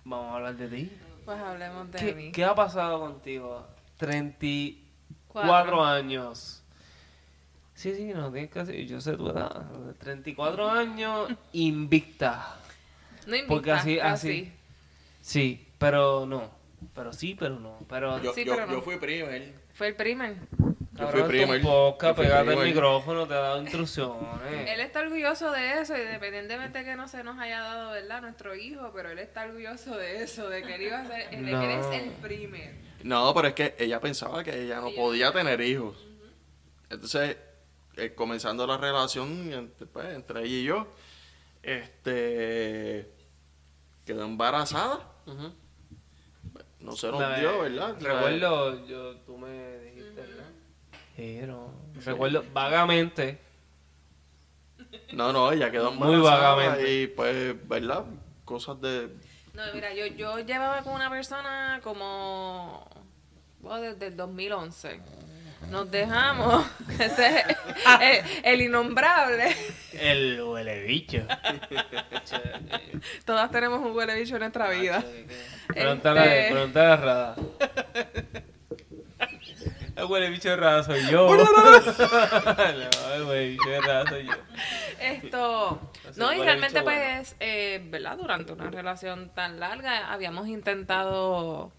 [0.03, 0.91] Vamos a hablar de ti.
[1.25, 2.31] Pues hablemos de ¿Qué, mí.
[2.31, 3.65] qué ha pasado contigo?
[3.97, 4.87] 34
[5.27, 5.83] Cuatro.
[5.85, 6.58] años.
[7.79, 9.65] Sí, sí, no tienes que decir, yo sé tu edad.
[9.99, 12.57] 34 años invicta.
[13.25, 14.29] No invita, Porque así, casi.
[14.29, 14.53] así.
[15.21, 16.49] Sí, pero no.
[16.93, 17.79] Pero sí, pero no.
[17.87, 18.73] Pero Yo, Sí, yo, pero no.
[18.73, 19.53] yo fui primer.
[19.73, 20.35] Fue el primer.
[20.93, 21.61] Yo fui tu primer.
[21.61, 24.27] fui pégate el micrófono, te ha dado instrucciones.
[24.67, 28.19] Él está orgulloso de eso, independientemente que no se nos haya dado, ¿verdad?
[28.21, 31.37] Nuestro hijo, pero él está orgulloso de eso, de que él iba a ser, de
[31.37, 31.93] que él es No.
[31.93, 32.75] el primer.
[33.03, 35.95] No, pero es que ella pensaba que ella no Ella- podía tener hijos.
[36.89, 37.37] Entonces,
[37.99, 40.87] eh, comenzando la relación entre, pues, entre ella y yo,
[41.63, 43.11] este
[44.05, 44.99] quedó embarazada.
[46.79, 47.95] No se nos Me- dio, ¿verdad?
[47.99, 50.49] Recuerdo, yo, tú me dijiste, ¿verdad?
[51.15, 51.71] Sí, no.
[52.05, 53.39] Recuerdo vagamente.
[55.11, 57.01] No, no, ella quedó Muy embarazada vagamente.
[57.01, 58.05] y pues, ¿verdad?
[58.45, 59.09] Cosas de...
[59.53, 62.87] No, mira, yo, yo llevaba con una persona como
[63.59, 65.01] bueno, desde el 2011.
[65.69, 66.65] Nos dejamos.
[66.99, 67.45] Ese es
[68.01, 69.55] el, el innombrable.
[69.93, 71.21] El huele bicho.
[73.25, 75.03] Todas tenemos un huele bicho en nuestra vida.
[75.67, 77.35] Pregúntale, Este- pregúntale a Rada.
[79.95, 81.27] El huele bicho de Rada soy yo.
[81.35, 84.33] no, el huele bicho de Rada soy yo.
[85.01, 88.17] Esto, no, y realmente pues, eh, ¿verdad?
[88.17, 91.71] Durante una relación tan larga habíamos intentado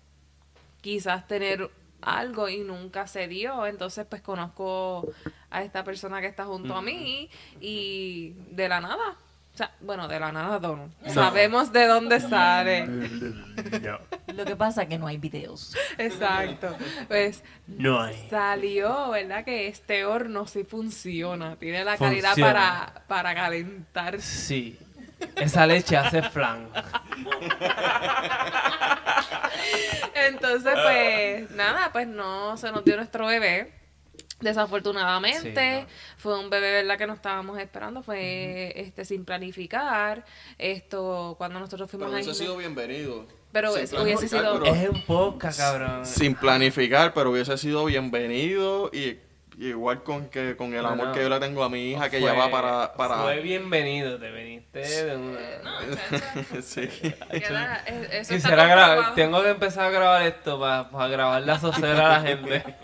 [0.83, 1.71] quizás tener
[2.03, 5.09] algo y nunca se dio, entonces pues conozco
[5.51, 7.29] a esta persona que está junto a mí
[7.61, 9.17] y de la nada,
[9.53, 12.87] o sea, bueno, de la nada no, sabemos de dónde sale,
[14.35, 15.77] Lo que pasa es que no hay videos.
[15.99, 16.77] exacto,
[17.09, 18.29] pues No hay.
[18.31, 19.45] Salió, ¿verdad?
[19.45, 21.57] Que este horno sí funciona.
[21.57, 24.21] Tiene la calidad para, para calentar.
[24.21, 24.79] Sí.
[25.37, 26.69] Esa leche hace flan.
[30.15, 33.73] Entonces, pues, nada, pues no se nos dio nuestro bebé.
[34.41, 35.87] Desafortunadamente, Sí, no.
[36.17, 36.97] fue un bebé, ¿verdad?
[36.97, 38.03] Que no estábamos esperando.
[38.03, 40.25] Fue este sin planificar.
[40.57, 43.27] Esto, cuando nosotros fuimos Pero a hubiese Isla- sido bienvenido.
[43.53, 46.07] Pero es- hubiese sido- pero- Es un podcast, cabrón.
[46.07, 49.19] sin planificar, pero hubiese sido bienvenido y
[49.69, 52.31] igual con que con el amor que yo le tengo a mi hija que Fue-
[52.31, 55.39] ya va para para Fue bienvenido, te viniste de una.
[56.63, 56.89] sí.
[57.31, 59.15] Queda- es- eso está Quisiera gra- comprobado.
[59.15, 62.65] tengo que empezar a grabar esto para grabar la socera a la gente.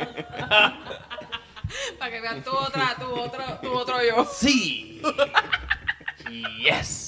[1.98, 4.24] Para que vean tu otra, tu otro, tu otro yo.
[4.24, 5.02] Sí.
[6.58, 7.05] Yes.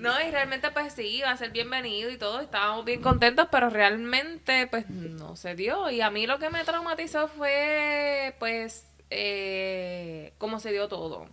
[0.00, 3.70] No, y realmente pues sí, iba a ser bienvenido y todo, estábamos bien contentos, pero
[3.70, 5.90] realmente pues no se dio.
[5.90, 11.26] Y a mí lo que me traumatizó fue pues eh, cómo se dio todo.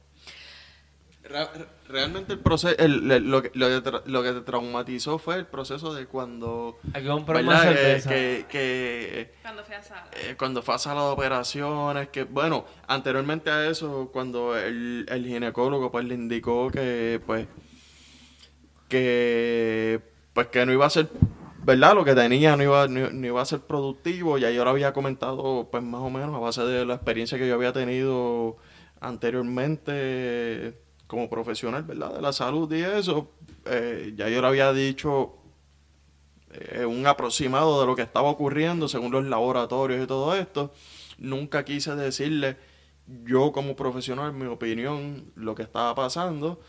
[1.23, 4.41] Re- re- Realmente el proceso, el- el- lo, que, lo, que tra- lo que te
[4.41, 7.03] traumatizó fue el proceso de cuando, Hay
[8.49, 9.21] que.
[9.21, 10.07] Eh, Cuando fui a sala.
[10.13, 15.25] eh, cuando fue a sala de operaciones, que bueno, anteriormente a eso, cuando el, el
[15.25, 17.47] ginecólogo pues le indicó que pues
[18.87, 20.01] que
[20.33, 21.09] pues que no iba a ser
[21.63, 24.69] verdad lo que tenía no iba no, no iba a ser productivo ya yo lo
[24.69, 28.57] había comentado pues más o menos a base de la experiencia que yo había tenido
[29.01, 30.73] anteriormente
[31.07, 33.31] como profesional verdad de la salud y eso
[33.65, 35.37] eh, ya yo le había dicho
[36.59, 40.73] eh, un aproximado de lo que estaba ocurriendo según los laboratorios y todo esto.
[41.17, 42.57] Nunca quise decirle
[43.25, 46.59] yo como profesional mi opinión, lo que estaba pasando.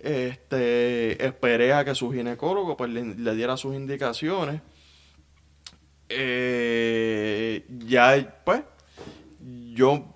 [0.00, 4.62] Este, esperé a que su ginecólogo pues, le, diera sus indicaciones.
[6.08, 8.62] Eh, ya, pues,
[9.74, 10.14] yo,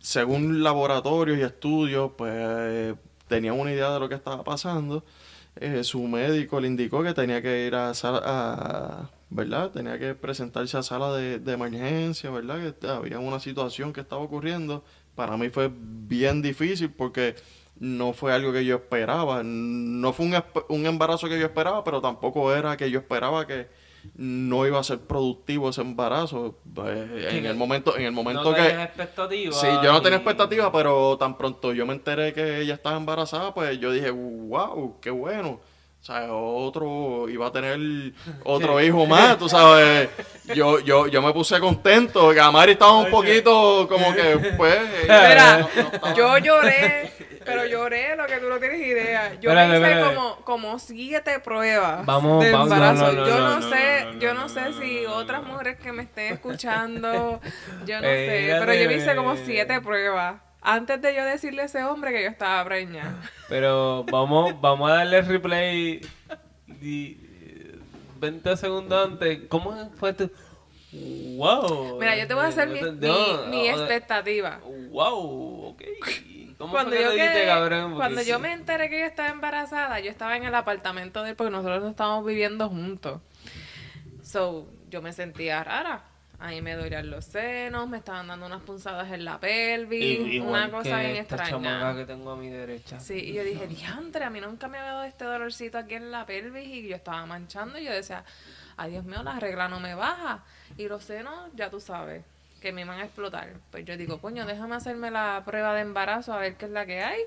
[0.00, 2.94] según laboratorios y estudios, pues,
[3.28, 5.04] tenía una idea de lo que estaba pasando
[5.56, 9.70] eh, su médico le indicó que tenía que ir a sala, a- ¿verdad?
[9.72, 12.74] Tenía que presentarse a sala de, de emergencia, ¿verdad?
[12.80, 14.84] Que había una situación que estaba ocurriendo.
[15.14, 17.36] Para mí fue bien difícil porque
[17.78, 19.42] no fue algo que yo esperaba.
[19.44, 23.68] No fue un, un embarazo que yo esperaba, pero tampoco era que yo esperaba que
[24.16, 26.58] no iba a ser productivo ese embarazo.
[26.86, 29.60] Eh, en el momento, en el momento no que tenías expectativas.
[29.60, 33.54] Sí, yo no tenía expectativa, pero tan pronto yo me enteré que ella estaba embarazada,
[33.54, 35.60] pues yo dije, wow, qué bueno.
[36.00, 37.78] O sea, otro, iba a tener
[38.42, 40.08] otro hijo más, tú sabes.
[40.52, 42.30] Yo, yo, yo me puse contento.
[42.32, 44.80] que Amari estaba un poquito como que, pues.
[45.04, 45.68] Mira,
[46.02, 49.34] no- yo lloré, pero lloré lo que tú no tienes idea.
[49.40, 53.12] Yo hice como, como siete pruebas Vamos, de vamos, no, embarazo.
[53.12, 57.40] no, no, yo no, sé, yo no, sé si otras mujeres que me estén escuchando,
[57.86, 61.64] yo no sé, pero yo me hice como siete pruebas antes de yo decirle a
[61.64, 63.20] ese hombre que yo estaba preñada.
[63.48, 66.00] Pero vamos, vamos a darle replay
[66.66, 67.18] di-
[68.20, 69.40] 20 segundos antes.
[69.48, 70.30] ¿Cómo fue tu.?
[70.92, 71.98] ¡Wow!
[71.98, 74.60] Mira, yo te voy a hacer mi, mi, mi expectativa.
[74.90, 75.70] ¡Wow!
[75.70, 75.82] Ok.
[76.62, 77.96] ¿Cómo Cuando yo, quedé- cabrón?
[77.96, 81.36] Cuando yo me enteré que yo estaba embarazada, yo estaba en el apartamento de él
[81.36, 83.20] porque nosotros no estábamos viviendo juntos.
[84.22, 86.04] So, yo me sentía rara.
[86.38, 91.00] Ahí me dolían los senos, me estaban dando unas punzadas en la pelvis, una cosa
[91.00, 91.96] bien extraña.
[91.96, 93.00] que tengo a mi derecha.
[93.00, 96.12] Sí, y yo dije, diantre, a mí nunca me había dado este dolorcito aquí en
[96.12, 98.24] la pelvis y yo estaba manchando y yo decía,
[98.76, 100.44] ay Dios mío, la regla no me baja.
[100.76, 102.24] Y los senos, ya tú sabes,
[102.62, 103.50] que me iban a explotar.
[103.70, 106.86] Pues yo digo, coño, déjame hacerme la prueba de embarazo a ver qué es la
[106.86, 107.20] que hay.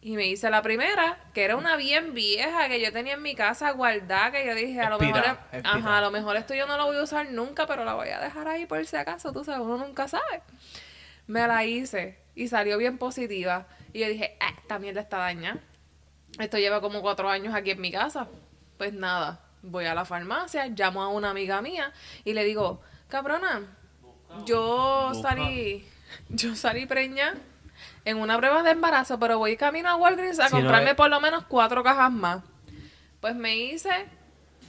[0.00, 3.34] Y me hice la primera, que era una bien vieja que yo tenía en mi
[3.34, 5.70] casa guardada, que yo dije, a lo Expira, mejor, expira.
[5.72, 8.08] ajá, a lo mejor esto yo no lo voy a usar nunca, pero la voy
[8.10, 10.42] a dejar ahí por si acaso, tú sabes, uno nunca sabe.
[11.26, 13.66] Me la hice y salió bien positiva.
[13.92, 15.58] Y yo dije, ah, esta mierda está dañada.
[16.38, 18.28] Esto lleva como cuatro años aquí en mi casa.
[18.76, 21.92] Pues nada, voy a la farmacia, llamo a una amiga mía
[22.24, 23.77] y le digo, cabrona,
[24.44, 25.30] yo Busca.
[25.30, 25.86] salí,
[26.28, 27.34] yo salí preña
[28.04, 30.96] en una prueba de embarazo, pero voy camino a Walgreens a Si no comprarme es-
[30.96, 32.42] por lo menos cuatro cajas más.
[33.20, 33.90] Pues me hice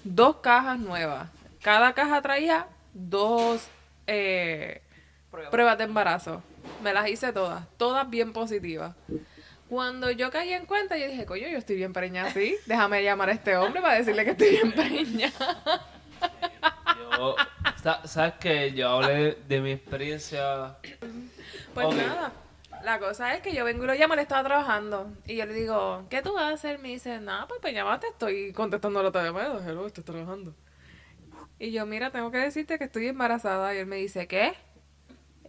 [0.04, 1.30] dos cajas nuevas.
[1.62, 3.68] Cada caja traía dos
[4.08, 4.82] eh,
[5.30, 5.52] Prueba.
[5.52, 6.42] pruebas de embarazo.
[6.84, 8.96] Me las hice todas, todas bien positivas.
[9.70, 12.56] Cuando yo caí en cuenta, yo dije, coño, yo estoy bien preñada así.
[12.66, 15.86] Déjame llamar a este hombre para decirle que estoy bien preñada.
[17.82, 20.78] Sa- ¿Sabes que Yo hablé de mi experiencia.
[21.74, 22.32] Pues nada,
[22.84, 25.12] la cosa es que yo vengo y lo llamo, él estaba trabajando.
[25.26, 26.80] Y yo le digo, ¿qué tú vas a hacer?
[26.80, 29.62] Me dice, nada, pues me llamaste, estoy contestando la llamada.
[29.68, 30.54] Hello, estoy trabajando.
[31.60, 33.74] Y yo, mira, tengo que decirte que estoy embarazada.
[33.76, 34.54] Y él me dice, ¿qué?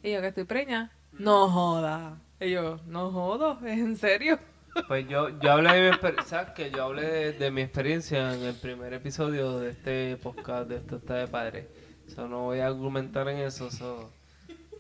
[0.03, 0.91] Y yo, que estoy preña.
[1.13, 2.19] No joda.
[2.41, 4.39] Y yo, no jodo, ¿es en serio?
[4.87, 6.25] Pues yo, yo hablé de mi experiencia.
[6.39, 10.69] ¿Sabes que Yo hablé de, de mi experiencia en el primer episodio de este podcast
[10.69, 11.69] de Esto está de padre.
[12.07, 13.71] Eso no voy a argumentar en eso.
[13.71, 14.11] so.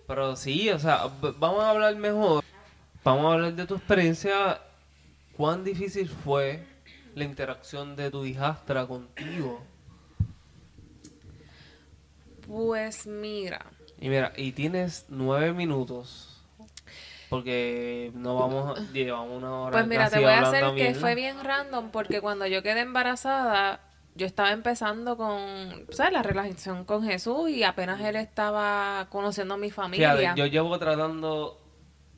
[0.06, 1.04] Pero sí, o sea,
[1.38, 2.44] vamos a hablar mejor.
[3.04, 4.60] Vamos a hablar de tu experiencia.
[5.36, 6.64] ¿Cuán difícil fue
[7.14, 9.62] la interacción de tu hijastra contigo?
[12.46, 13.64] Pues mira,
[14.00, 16.39] Y mira, y tienes nueve minutos.
[17.30, 18.92] Porque no vamos.
[18.92, 22.46] Llevamos una hora Pues mira, te voy a hacer que fue bien random porque cuando
[22.46, 23.80] yo quedé embarazada,
[24.16, 26.12] yo estaba empezando con, ¿sabes?
[26.12, 30.16] La relación con Jesús y apenas él estaba conociendo a mi familia.
[30.16, 31.56] Fíjate, yo llevo tratando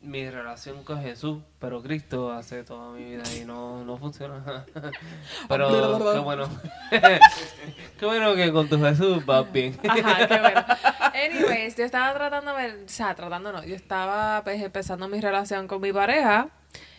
[0.03, 4.65] mi relación con Jesús, pero Cristo hace toda mi vida y no, no funciona.
[5.49, 6.49] pero qué bueno.
[7.99, 9.79] qué bueno que con tu Jesús vas bien.
[9.89, 10.65] Ajá, qué bueno.
[11.15, 15.69] Anyways, yo estaba tratando, de- o sea, tratando no, yo estaba pues empezando mi relación
[15.69, 16.49] con mi pareja.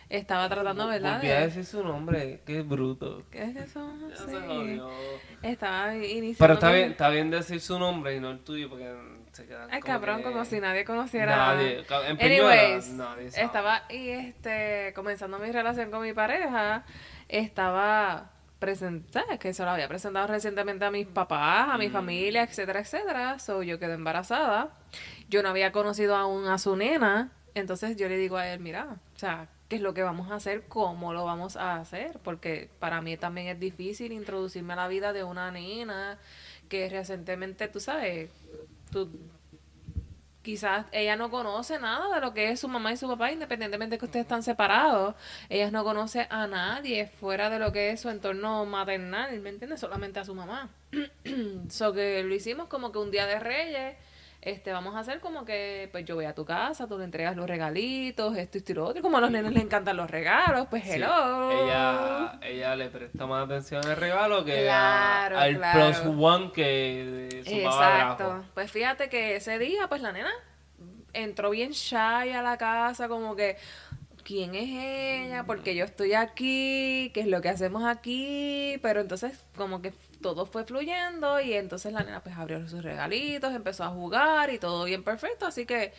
[0.09, 1.17] Estaba tratando, ¿verdad?
[1.17, 3.23] Volví a de- decir su nombre, qué bruto.
[3.31, 4.89] ¿Qué es se jodió.
[5.41, 6.37] Estaba iniciando.
[6.37, 8.93] Pero está bien, está bien decir su nombre y no el tuyo porque
[9.53, 11.35] quedan Ay, como cabrón, que- como si nadie conociera.
[11.35, 11.79] Nadie.
[12.07, 13.45] En Peñuela, Anyways, nadie sabe.
[13.45, 16.83] estaba y este comenzando mi relación con mi pareja,
[17.29, 18.29] estaba
[18.59, 21.91] presentada, que se lo había presentado recientemente a mis papás, a mi Mm.
[21.91, 23.39] familia, etcétera, etcétera.
[23.39, 24.69] So yo quedé embarazada.
[25.29, 28.85] Yo no había conocido aún a su nena, entonces yo le digo a él, mira,
[29.15, 30.63] o sea, ¿qué es lo que vamos a hacer?
[30.69, 32.19] ¿Cómo lo vamos a hacer?
[32.23, 36.17] Porque para mí también es difícil introducirme a la vida de una nena
[36.69, 38.29] que recientemente, tú sabes,
[38.91, 39.09] tú
[40.43, 43.95] quizás ella no conoce nada de lo que es su mamá y su papá, independientemente
[43.95, 45.15] de que ustedes están separados.
[45.49, 49.79] Ella no conoce a nadie fuera de lo que es su entorno maternal, ¿me entiendes?
[49.79, 50.69] Solamente a su mamá.
[51.69, 53.95] so que lo hicimos como que un día de reyes.
[54.45, 57.37] Este, vamos a hacer como que, pues yo voy a tu casa, tú le entregas
[57.37, 58.99] los regalitos, esto y lo otro.
[58.99, 61.49] Y como a los nenes les encantan los regalos, pues Sí, hello.
[61.49, 65.79] Ella, ella le presta más atención al regalo que Claro, a- al claro.
[66.01, 68.43] plus one que su Exacto.
[68.53, 70.31] Pues fíjate que ese día, pues la nena
[71.13, 71.95] entró bien shy
[72.31, 73.55] a la casa, como que,
[74.25, 74.69] ¿quién es
[75.27, 75.45] ella?
[75.45, 78.77] Porque yo estoy aquí, ¿qué es lo que hacemos aquí?
[78.81, 79.93] Pero entonces, como que
[80.23, 84.57] todo fue fluyendo y entonces la nena pues abrió sus regalitos, empezó a jugar y
[84.57, 85.93] todo bien perfecto, así que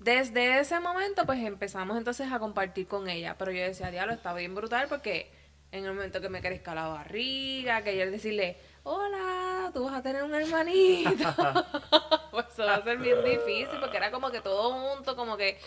[0.00, 4.34] desde ese momento pues empezamos entonces a compartir con ella, pero yo decía, diablo, está
[4.34, 5.30] bien brutal porque
[5.72, 10.02] en el momento que me crezca la barriga, que yo decirle, hola, tú vas a
[10.02, 11.10] tener un hermanito,
[12.30, 15.58] pues eso va a ser bien difícil porque era como que todo junto, como que,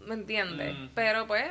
[0.00, 0.74] ¿me entiendes?
[0.76, 0.88] Mm.
[0.94, 1.44] Pero pues,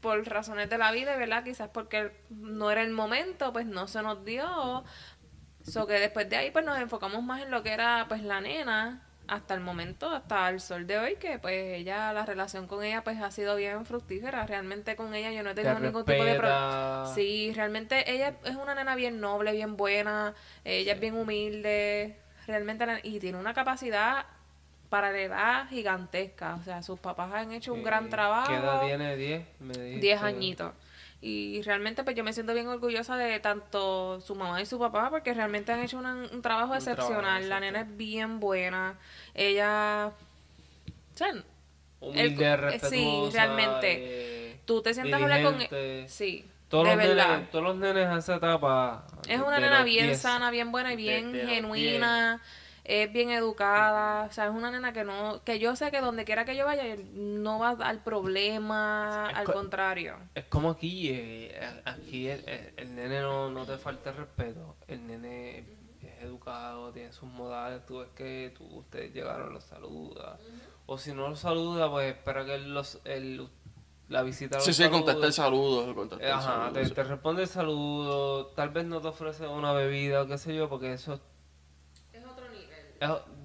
[0.00, 1.42] por razones de la vida, ¿verdad?
[1.42, 4.84] Quizás porque no era el momento, pues no se nos dio.
[5.66, 8.40] So que después de ahí pues nos enfocamos más en lo que era pues la
[8.40, 12.84] nena hasta el momento, hasta el sol de hoy, que pues ella, la relación con
[12.84, 14.46] ella pues ha sido bien fructífera.
[14.46, 17.10] Realmente con ella yo no he Te tenido ningún tipo de problema.
[17.14, 22.86] Sí, realmente ella es una nena bien noble, bien buena, ella es bien humilde, realmente
[23.02, 24.26] y tiene una capacidad
[24.88, 26.54] para la edad gigantesca.
[26.54, 28.48] O sea, sus papás han hecho un gran trabajo.
[28.52, 29.16] ¿Qué edad tiene?
[29.16, 29.44] ¿10?
[29.58, 30.00] Me dijiste.
[30.00, 30.72] 10 añitos.
[31.22, 35.08] Y realmente pues yo me siento bien orgullosa de tanto su mamá y su papá
[35.10, 37.22] porque realmente han hecho una- un trabajo Un excepcional.
[37.22, 38.98] trabajo, La nena es bien buena.
[39.34, 40.12] Ella...
[41.14, 41.28] o sea,
[42.00, 43.30] Humilde, el- respetuosa.
[43.30, 43.92] sí, realmente.
[44.52, 45.58] eh, tú te sientas a hablar con...
[46.08, 49.06] Sí, Todos los, nenes, todos los nenes a esa etapa.
[49.26, 52.40] Es una nena bien 10, sana, bien buena y bien genuina.
[52.88, 56.24] Es bien educada, o sea, es una nena que no, que yo sé que donde
[56.24, 60.16] quiera que yo vaya no va a dar problema, Es al co- contrario.
[60.34, 64.76] Es como aquí, eh, aquí el, el- el nene no, no te falta el respeto.
[64.88, 67.84] El nene es educado, tiene sus modales.
[67.86, 70.38] Tú ves que tú, ustedes llegaron, los saluda.
[70.86, 73.48] O si no los saluda, pues espera que él los, él,
[74.08, 75.92] la visita Sí, sí, contesta el saludo.
[75.94, 78.46] contesta Eh, el Ajá, saludo, te, te responde el saludo.
[78.54, 81.20] Tal vez no te ofrece una bebida o qué sé yo, porque eso
[82.12, 82.68] Es otro nivel.
[82.70, 82.85] Eh,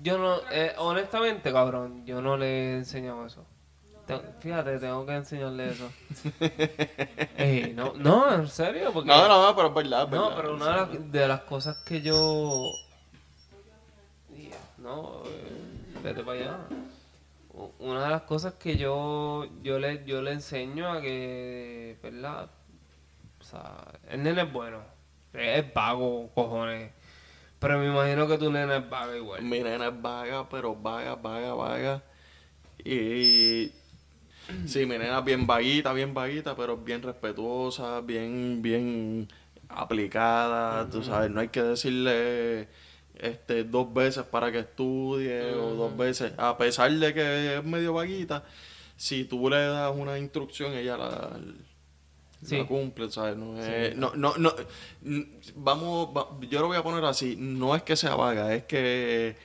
[0.03, 3.45] Yo no, eh, honestamente, cabrón, yo no le he enseñado eso.
[4.07, 5.89] Te- fíjate, tengo que enseñarle eso.
[7.43, 9.07] Eh, no, no, en serio, porque...
[9.09, 10.03] No, no, no, pero es verdad.
[10.03, 12.71] es No, pero una de las, de las cosas que yo...
[14.77, 16.57] No, eh, vete para allá.
[17.53, 22.49] U- Una de las cosas que yo yo le, yo le enseño a que, ¿verdad?
[23.39, 24.79] O sea, el nene es bueno.
[25.33, 26.91] Es vago, cojones.
[27.61, 29.43] Pero me imagino que tu nene es vago igual.
[29.43, 32.03] Mi nena es vaga, pero vaga, vaga, vaga.
[32.83, 33.71] Y.
[34.65, 39.29] Sí, mi nena es bien vaguita, bien vaguita, pero bien respetuosa, bien, bien
[39.69, 42.67] aplicada, tú sabes, no hay que decirle
[43.15, 47.93] este dos veces para que estudie o dos veces, a pesar de que es medio
[47.93, 48.43] vaguita,
[48.97, 51.39] si tú le das una instrucción, ella la,
[52.43, 52.57] Sí.
[52.57, 53.37] la cumple, ¿sabes?
[53.37, 54.51] No, es- no, no, no,
[55.55, 59.35] vamos, va- yo lo voy a poner así, no es que sea vaga, es que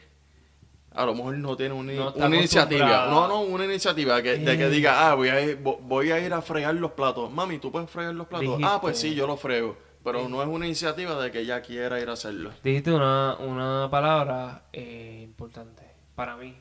[0.92, 4.56] a lo mejor no tiene una, No una iniciativa, no, no, una iniciativa que, de
[4.56, 4.70] que Eh.
[4.70, 7.30] diga, ah, voy a, ir, vo- voy a ir a fregar los platos.
[7.30, 8.58] Mami, ¿tú puedes fregar los platos?
[8.62, 9.76] Ah, pues sí, yo los frego.
[10.02, 12.52] Pero no es una iniciativa de que ella quiera ir a hacerlo.
[12.62, 15.82] Dijiste una, una palabra eh, importante
[16.14, 16.56] para mí.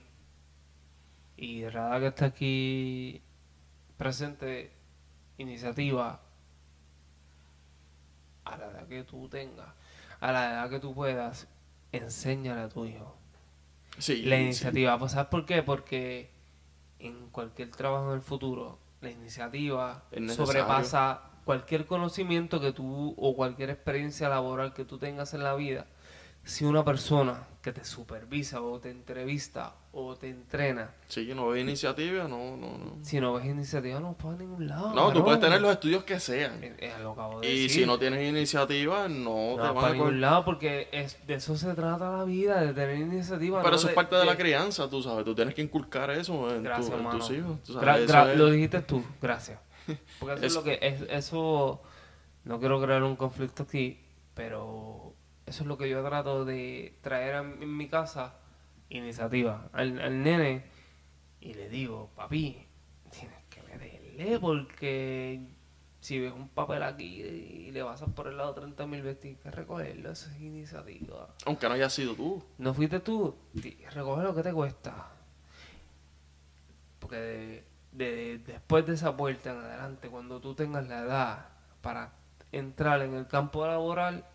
[1.38, 3.21] Y Rada que está aquí
[3.97, 4.71] presente,
[5.38, 6.21] iniciativa,
[8.45, 9.67] a la edad que tú tengas,
[10.19, 11.47] a la edad que tú puedas,
[11.91, 13.15] enséñale a tu hijo.
[13.97, 15.63] Sí, La iniciativa, pues ¿sabes por qué?
[15.63, 16.29] Porque
[16.99, 20.03] en cualquier trabajo en el futuro, la iniciativa
[20.35, 25.85] sobrepasa cualquier conocimiento que tú o cualquier experiencia laboral que tú tengas en la vida.
[26.43, 31.61] Si una persona que te supervisa o te entrevista o te entrena, Sí, no ve
[31.61, 32.97] iniciativa, no, no, no.
[33.01, 34.93] si no ves iniciativa no vas a ningún lado.
[34.93, 36.61] No, tú puedes tener los estudios que sean.
[37.01, 37.82] Lo acabo de Y decir.
[37.82, 41.34] si no tienes iniciativa, no, no te vas para a ningún lado porque es, de
[41.34, 43.59] eso se trata la vida, de tener iniciativa.
[43.61, 45.26] Pero no eso es parte de la crianza, tú sabes.
[45.26, 47.63] Tú tienes que inculcar eso en, tu- Gracias, en tus hijos.
[47.63, 49.59] tú sabes, Gra- eso gra- es- Lo dijiste tú, gracias.
[50.20, 51.82] Porque eso es, Es- lo que es, eso
[52.43, 53.99] no quiero crear un conflicto aquí,
[54.36, 54.94] pero
[55.45, 58.35] eso es lo que yo trato de traer a mi- en mi casa,
[58.89, 60.63] iniciativa, al, al nene
[61.41, 62.65] y le digo, papi,
[63.11, 65.39] tienes que meterle porque
[65.99, 69.39] si ves un papel aquí y le vas por el lado 30 mil veces, tienes
[69.41, 71.33] que recogerlo, eso es iniciativa.
[71.45, 72.43] Aunque no haya sido tú.
[72.59, 73.35] ¿No fuiste tú?
[73.93, 75.09] Recoge lo que te cuesta.
[76.99, 81.49] Porque de- de- después de esa vuelta en adelante, cuando tú tengas la edad
[81.81, 82.13] para
[82.51, 84.25] entrar en el campo laboral,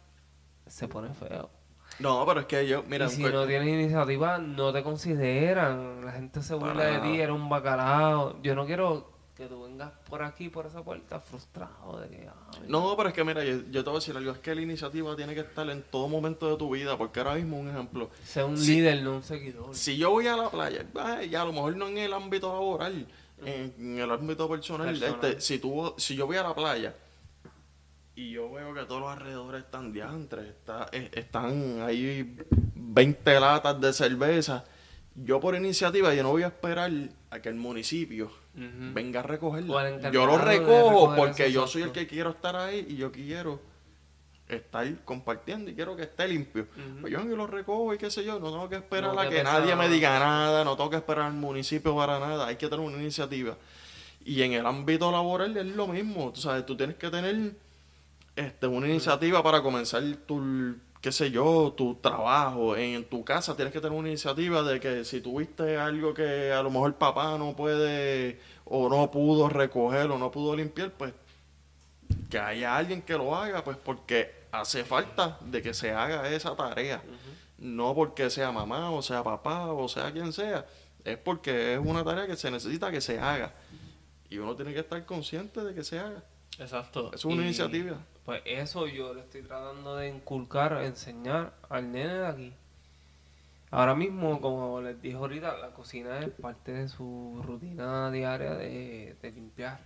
[0.71, 1.51] se pone feo.
[1.99, 6.05] No, pero es que yo, mira, y si no tienes iniciativa, no te consideran.
[6.05, 8.41] La gente se burla de ti, eres un bacalao.
[8.43, 12.29] Yo no quiero que tú vengas por aquí, por esa puerta, frustrado de que...
[12.29, 14.55] ay, No, pero es que mira, yo, yo te voy a decir algo, es que
[14.55, 17.69] la iniciativa tiene que estar en todo momento de tu vida, porque ahora mismo un
[17.71, 19.75] ejemplo, Sé un líder, no un seguidor.
[19.75, 22.53] si yo voy a la playa, ay, ya a lo mejor no en el ámbito
[22.53, 23.07] laboral,
[23.45, 25.31] en, en el ámbito personal, Personal.
[25.31, 26.95] este, si tú, si yo voy a la playa
[28.15, 32.37] y yo veo que todos los alrededores están diantres, está, eh, están ahí
[32.75, 34.65] 20 latas de cerveza,
[35.15, 36.91] yo por iniciativa yo no voy a esperar
[37.31, 40.11] a que el municipio venga a recogerlo.
[40.11, 43.61] Yo lo recojo porque yo soy el que quiero estar ahí y yo quiero
[44.49, 46.67] estar compartiendo y quiero que esté limpio.
[46.77, 47.01] Ujú.
[47.03, 49.43] Pues yo lo recojo y qué sé yo, no tengo que esperar No a que
[49.43, 52.85] nadie me diga nada, no tengo que esperar al municipio para nada, hay que tener
[52.85, 53.57] una iniciativa.
[54.25, 57.55] Y en el ámbito laboral es lo mismo, tú sabes, tú tienes que tener
[58.41, 62.77] este, una iniciativa para comenzar tu, qué sé yo, tu trabajo.
[62.77, 66.63] En tu casa tienes que tener una iniciativa de que si tuviste algo que a
[66.63, 71.13] lo mejor papá no puede o no pudo recoger o no pudo limpiar, pues
[72.29, 76.55] que haya alguien que lo haga, pues porque hace falta de que se haga esa
[76.57, 77.03] tarea.
[77.59, 80.67] No porque sea mamá o sea papá o sea quien sea,
[81.05, 83.53] es porque es una tarea que se necesita que se haga.
[84.29, 86.23] Y uno tiene que estar consciente de que se haga.
[86.61, 87.11] Exacto.
[87.13, 87.97] Es una Y, iniciativa.
[88.25, 92.55] Pues eso yo le estoy tratando de inculcar, enseñar al nene de aquí.
[93.73, 99.17] Ahora mismo, como les dije ahorita, la cocina es parte de su rutina diaria de,
[99.23, 99.81] de limpiar.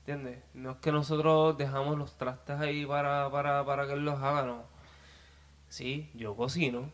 [0.00, 0.42] ¿Entiendes?
[0.54, 4.44] No es que nosotros dejamos los trastes ahí para, para, para que él los haga,
[4.44, 4.64] no.
[5.68, 6.90] Sí, yo cocino,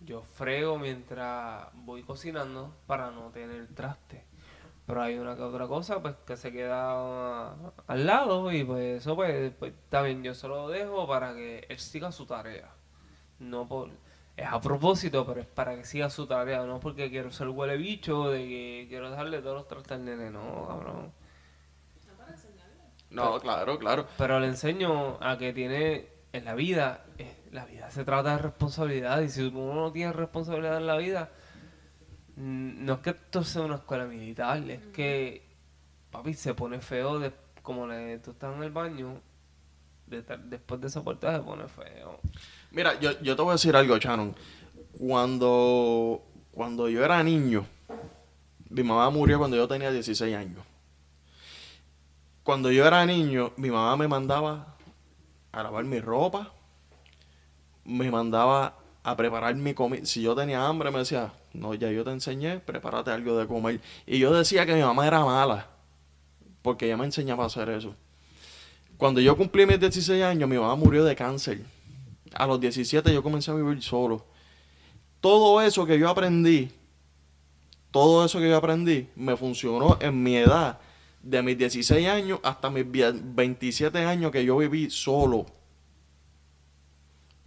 [0.00, 4.24] yo frego mientras voy cocinando para no tener traste.
[4.88, 7.50] Pero hay una que otra cosa pues que se queda
[7.86, 11.78] al lado y pues eso pues, pues también yo se lo dejo para que él
[11.78, 12.70] siga su tarea.
[13.38, 13.90] No por
[14.34, 17.76] es a propósito, pero es para que siga su tarea, no porque quiero ser huele
[17.76, 21.12] bicho de que quiero dejarle todos los trastes al nene, no, cabrón.
[23.10, 24.06] No, claro, claro.
[24.16, 28.38] Pero le enseño a que tiene en la vida, eh, la vida se trata de
[28.38, 31.28] responsabilidad y si uno no tiene responsabilidad en la vida,
[32.38, 35.42] no es que esto sea una escuela militar, es que,
[36.10, 37.32] papi, se pone feo de,
[37.62, 39.20] como le, tú estás en el baño,
[40.06, 42.20] de- después de esa puerta se pone feo.
[42.70, 44.34] Mira, yo, yo te voy a decir algo, Shannon.
[44.98, 46.22] Cuando,
[46.52, 47.66] cuando yo era niño,
[48.70, 50.62] mi mamá murió cuando yo tenía 16 años.
[52.42, 54.76] Cuando yo era niño, mi mamá me mandaba
[55.52, 56.52] a lavar mi ropa,
[57.84, 60.04] me mandaba a preparar mi comida.
[60.06, 63.80] Si yo tenía hambre, me decía, no, ya yo te enseñé, prepárate algo de comer.
[64.06, 65.68] Y yo decía que mi mamá era mala,
[66.62, 67.94] porque ella me enseñaba a hacer eso.
[68.96, 71.60] Cuando yo cumplí mis 16 años, mi mamá murió de cáncer.
[72.34, 74.26] A los 17 yo comencé a vivir solo.
[75.20, 76.70] Todo eso que yo aprendí,
[77.90, 80.78] todo eso que yo aprendí, me funcionó en mi edad,
[81.22, 85.46] de mis 16 años hasta mis vie- 27 años que yo viví solo.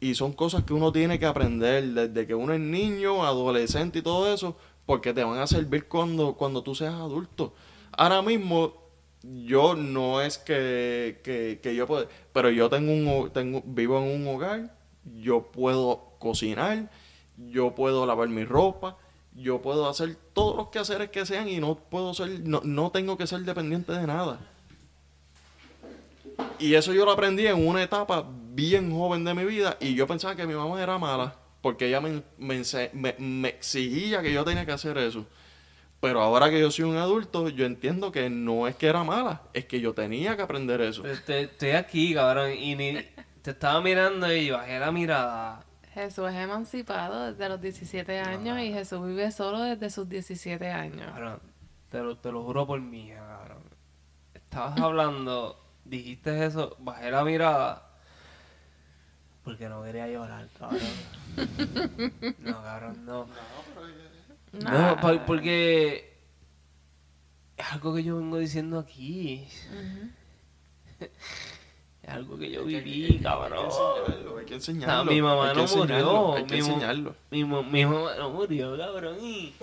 [0.02, 4.02] Y son cosas que uno tiene que aprender desde que uno es niño, adolescente y
[4.02, 7.54] todo eso, porque te van a servir cuando, cuando tú seas adulto.
[7.92, 8.74] Ahora mismo,
[9.22, 11.22] yo no es que,
[11.62, 14.76] que, yo puedo, pero yo tengo un, tengo, vivo en un hogar,
[15.20, 16.90] yo puedo cocinar,
[17.38, 18.98] yo puedo lavar mi ropa,
[19.36, 23.18] yo puedo hacer todos los quehaceres que sean y no puedo ser, no, no tengo
[23.18, 24.40] que ser dependiente de nada.
[26.58, 30.08] Y eso yo lo aprendí en una etapa bien joven de mi vida y yo
[30.08, 32.62] pensaba que mi mamá era mala porque ella me, me,
[32.94, 35.26] me- me exigía que yo tenía que hacer eso.
[36.00, 39.44] Pero ahora que yo soy un adulto, yo entiendo que no es que era mala,
[39.54, 41.06] es que yo tenía que aprender eso.
[41.06, 42.94] Estoy, estoy aquí, cabrón, y ni,
[43.44, 45.64] te estaba mirando y bajé la mirada.
[45.94, 51.06] Jesús es emancipado desde los 17 años y Jesús vive solo desde sus 17 años.
[51.06, 51.40] Cabrón,
[51.90, 53.62] te lo, te lo juro por mí, cabrón.
[54.34, 57.91] Estabas hablando, dijiste eso, bajé la mirada.
[59.52, 60.80] Porque no quería llorar, cabrón.
[62.40, 63.28] No, cabrón, no.
[64.54, 66.14] No, por- porque
[67.58, 69.46] es algo que yo vengo diciendo aquí.
[72.04, 73.68] Es algo que yo viví, cabrón.
[74.40, 75.12] Hay que O sea, enseñarlo.
[75.12, 76.34] mi mamá hay que no murió.
[76.36, 77.16] Hay que enseñarlo.
[77.30, 79.18] mi mamá no murió, cabrón.
[79.22, 79.54] Y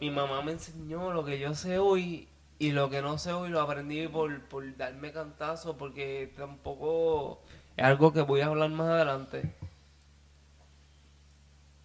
[0.00, 2.28] mi mamá me enseñó lo que yo sé hoy
[2.58, 7.42] y lo que no sé hoy lo aprendí por, por darme cantazo porque tampoco
[7.76, 9.54] es algo que voy a hablar más adelante.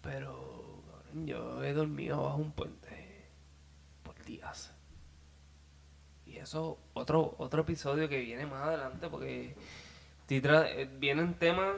[0.02, 0.82] Pero,
[1.24, 3.26] yo he dormido bajo un puente
[4.02, 4.72] por días.
[6.26, 9.54] Y eso, otro, otro episodio que viene más adelante, porque
[10.28, 11.76] eh, vienen temas,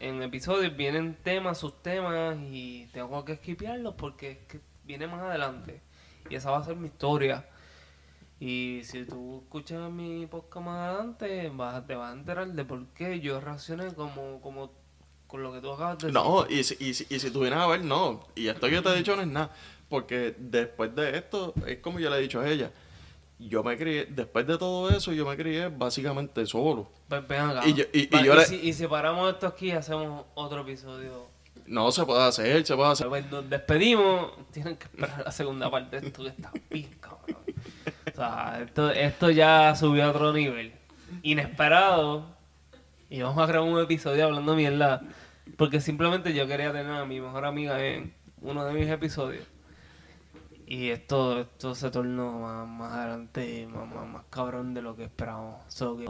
[0.00, 5.22] en episodios vienen temas, sus temas, y tengo que esquipearlos porque es que viene más
[5.22, 5.80] adelante.
[6.28, 7.46] Y esa va a ser mi historia.
[8.40, 12.86] Y si tú escuchas mi podcast más adelante, vas, te vas a enterar de por
[12.88, 14.70] qué yo reaccioné como, como
[15.26, 16.14] con lo que tú acabas de decir.
[16.14, 18.20] No, y si, y, si, y si tú vienes a ver, no.
[18.36, 19.50] Y esto que yo te he dicho no es nada.
[19.88, 22.70] Porque después de esto, es como yo le he dicho a ella.
[23.40, 26.88] Yo me crié, después de todo eso, yo me crié básicamente solo.
[27.08, 27.66] Pues ven acá.
[27.66, 30.60] Y yo- y- y Va, yo le- si, y si paramos esto aquí, hacemos otro
[30.60, 31.26] episodio.
[31.66, 33.08] No se puede hacer, se puede hacer.
[33.08, 34.32] Pues nos despedimos.
[34.52, 37.36] Tienen que esperar la segunda parte de esto que está bien, cabrón.
[38.18, 40.72] O sea, esto, esto ya subió a otro nivel.
[41.22, 42.24] Inesperado.
[43.08, 45.02] Y vamos a grabar un episodio hablando mierda.
[45.56, 49.44] Porque simplemente yo quería tener a mi mejor amiga en uno de mis episodios.
[50.66, 55.04] Y esto, esto se tornó más, más adelante, más, más, más cabrón de lo que
[55.04, 55.62] esperábamos.
[55.68, 56.06] So que-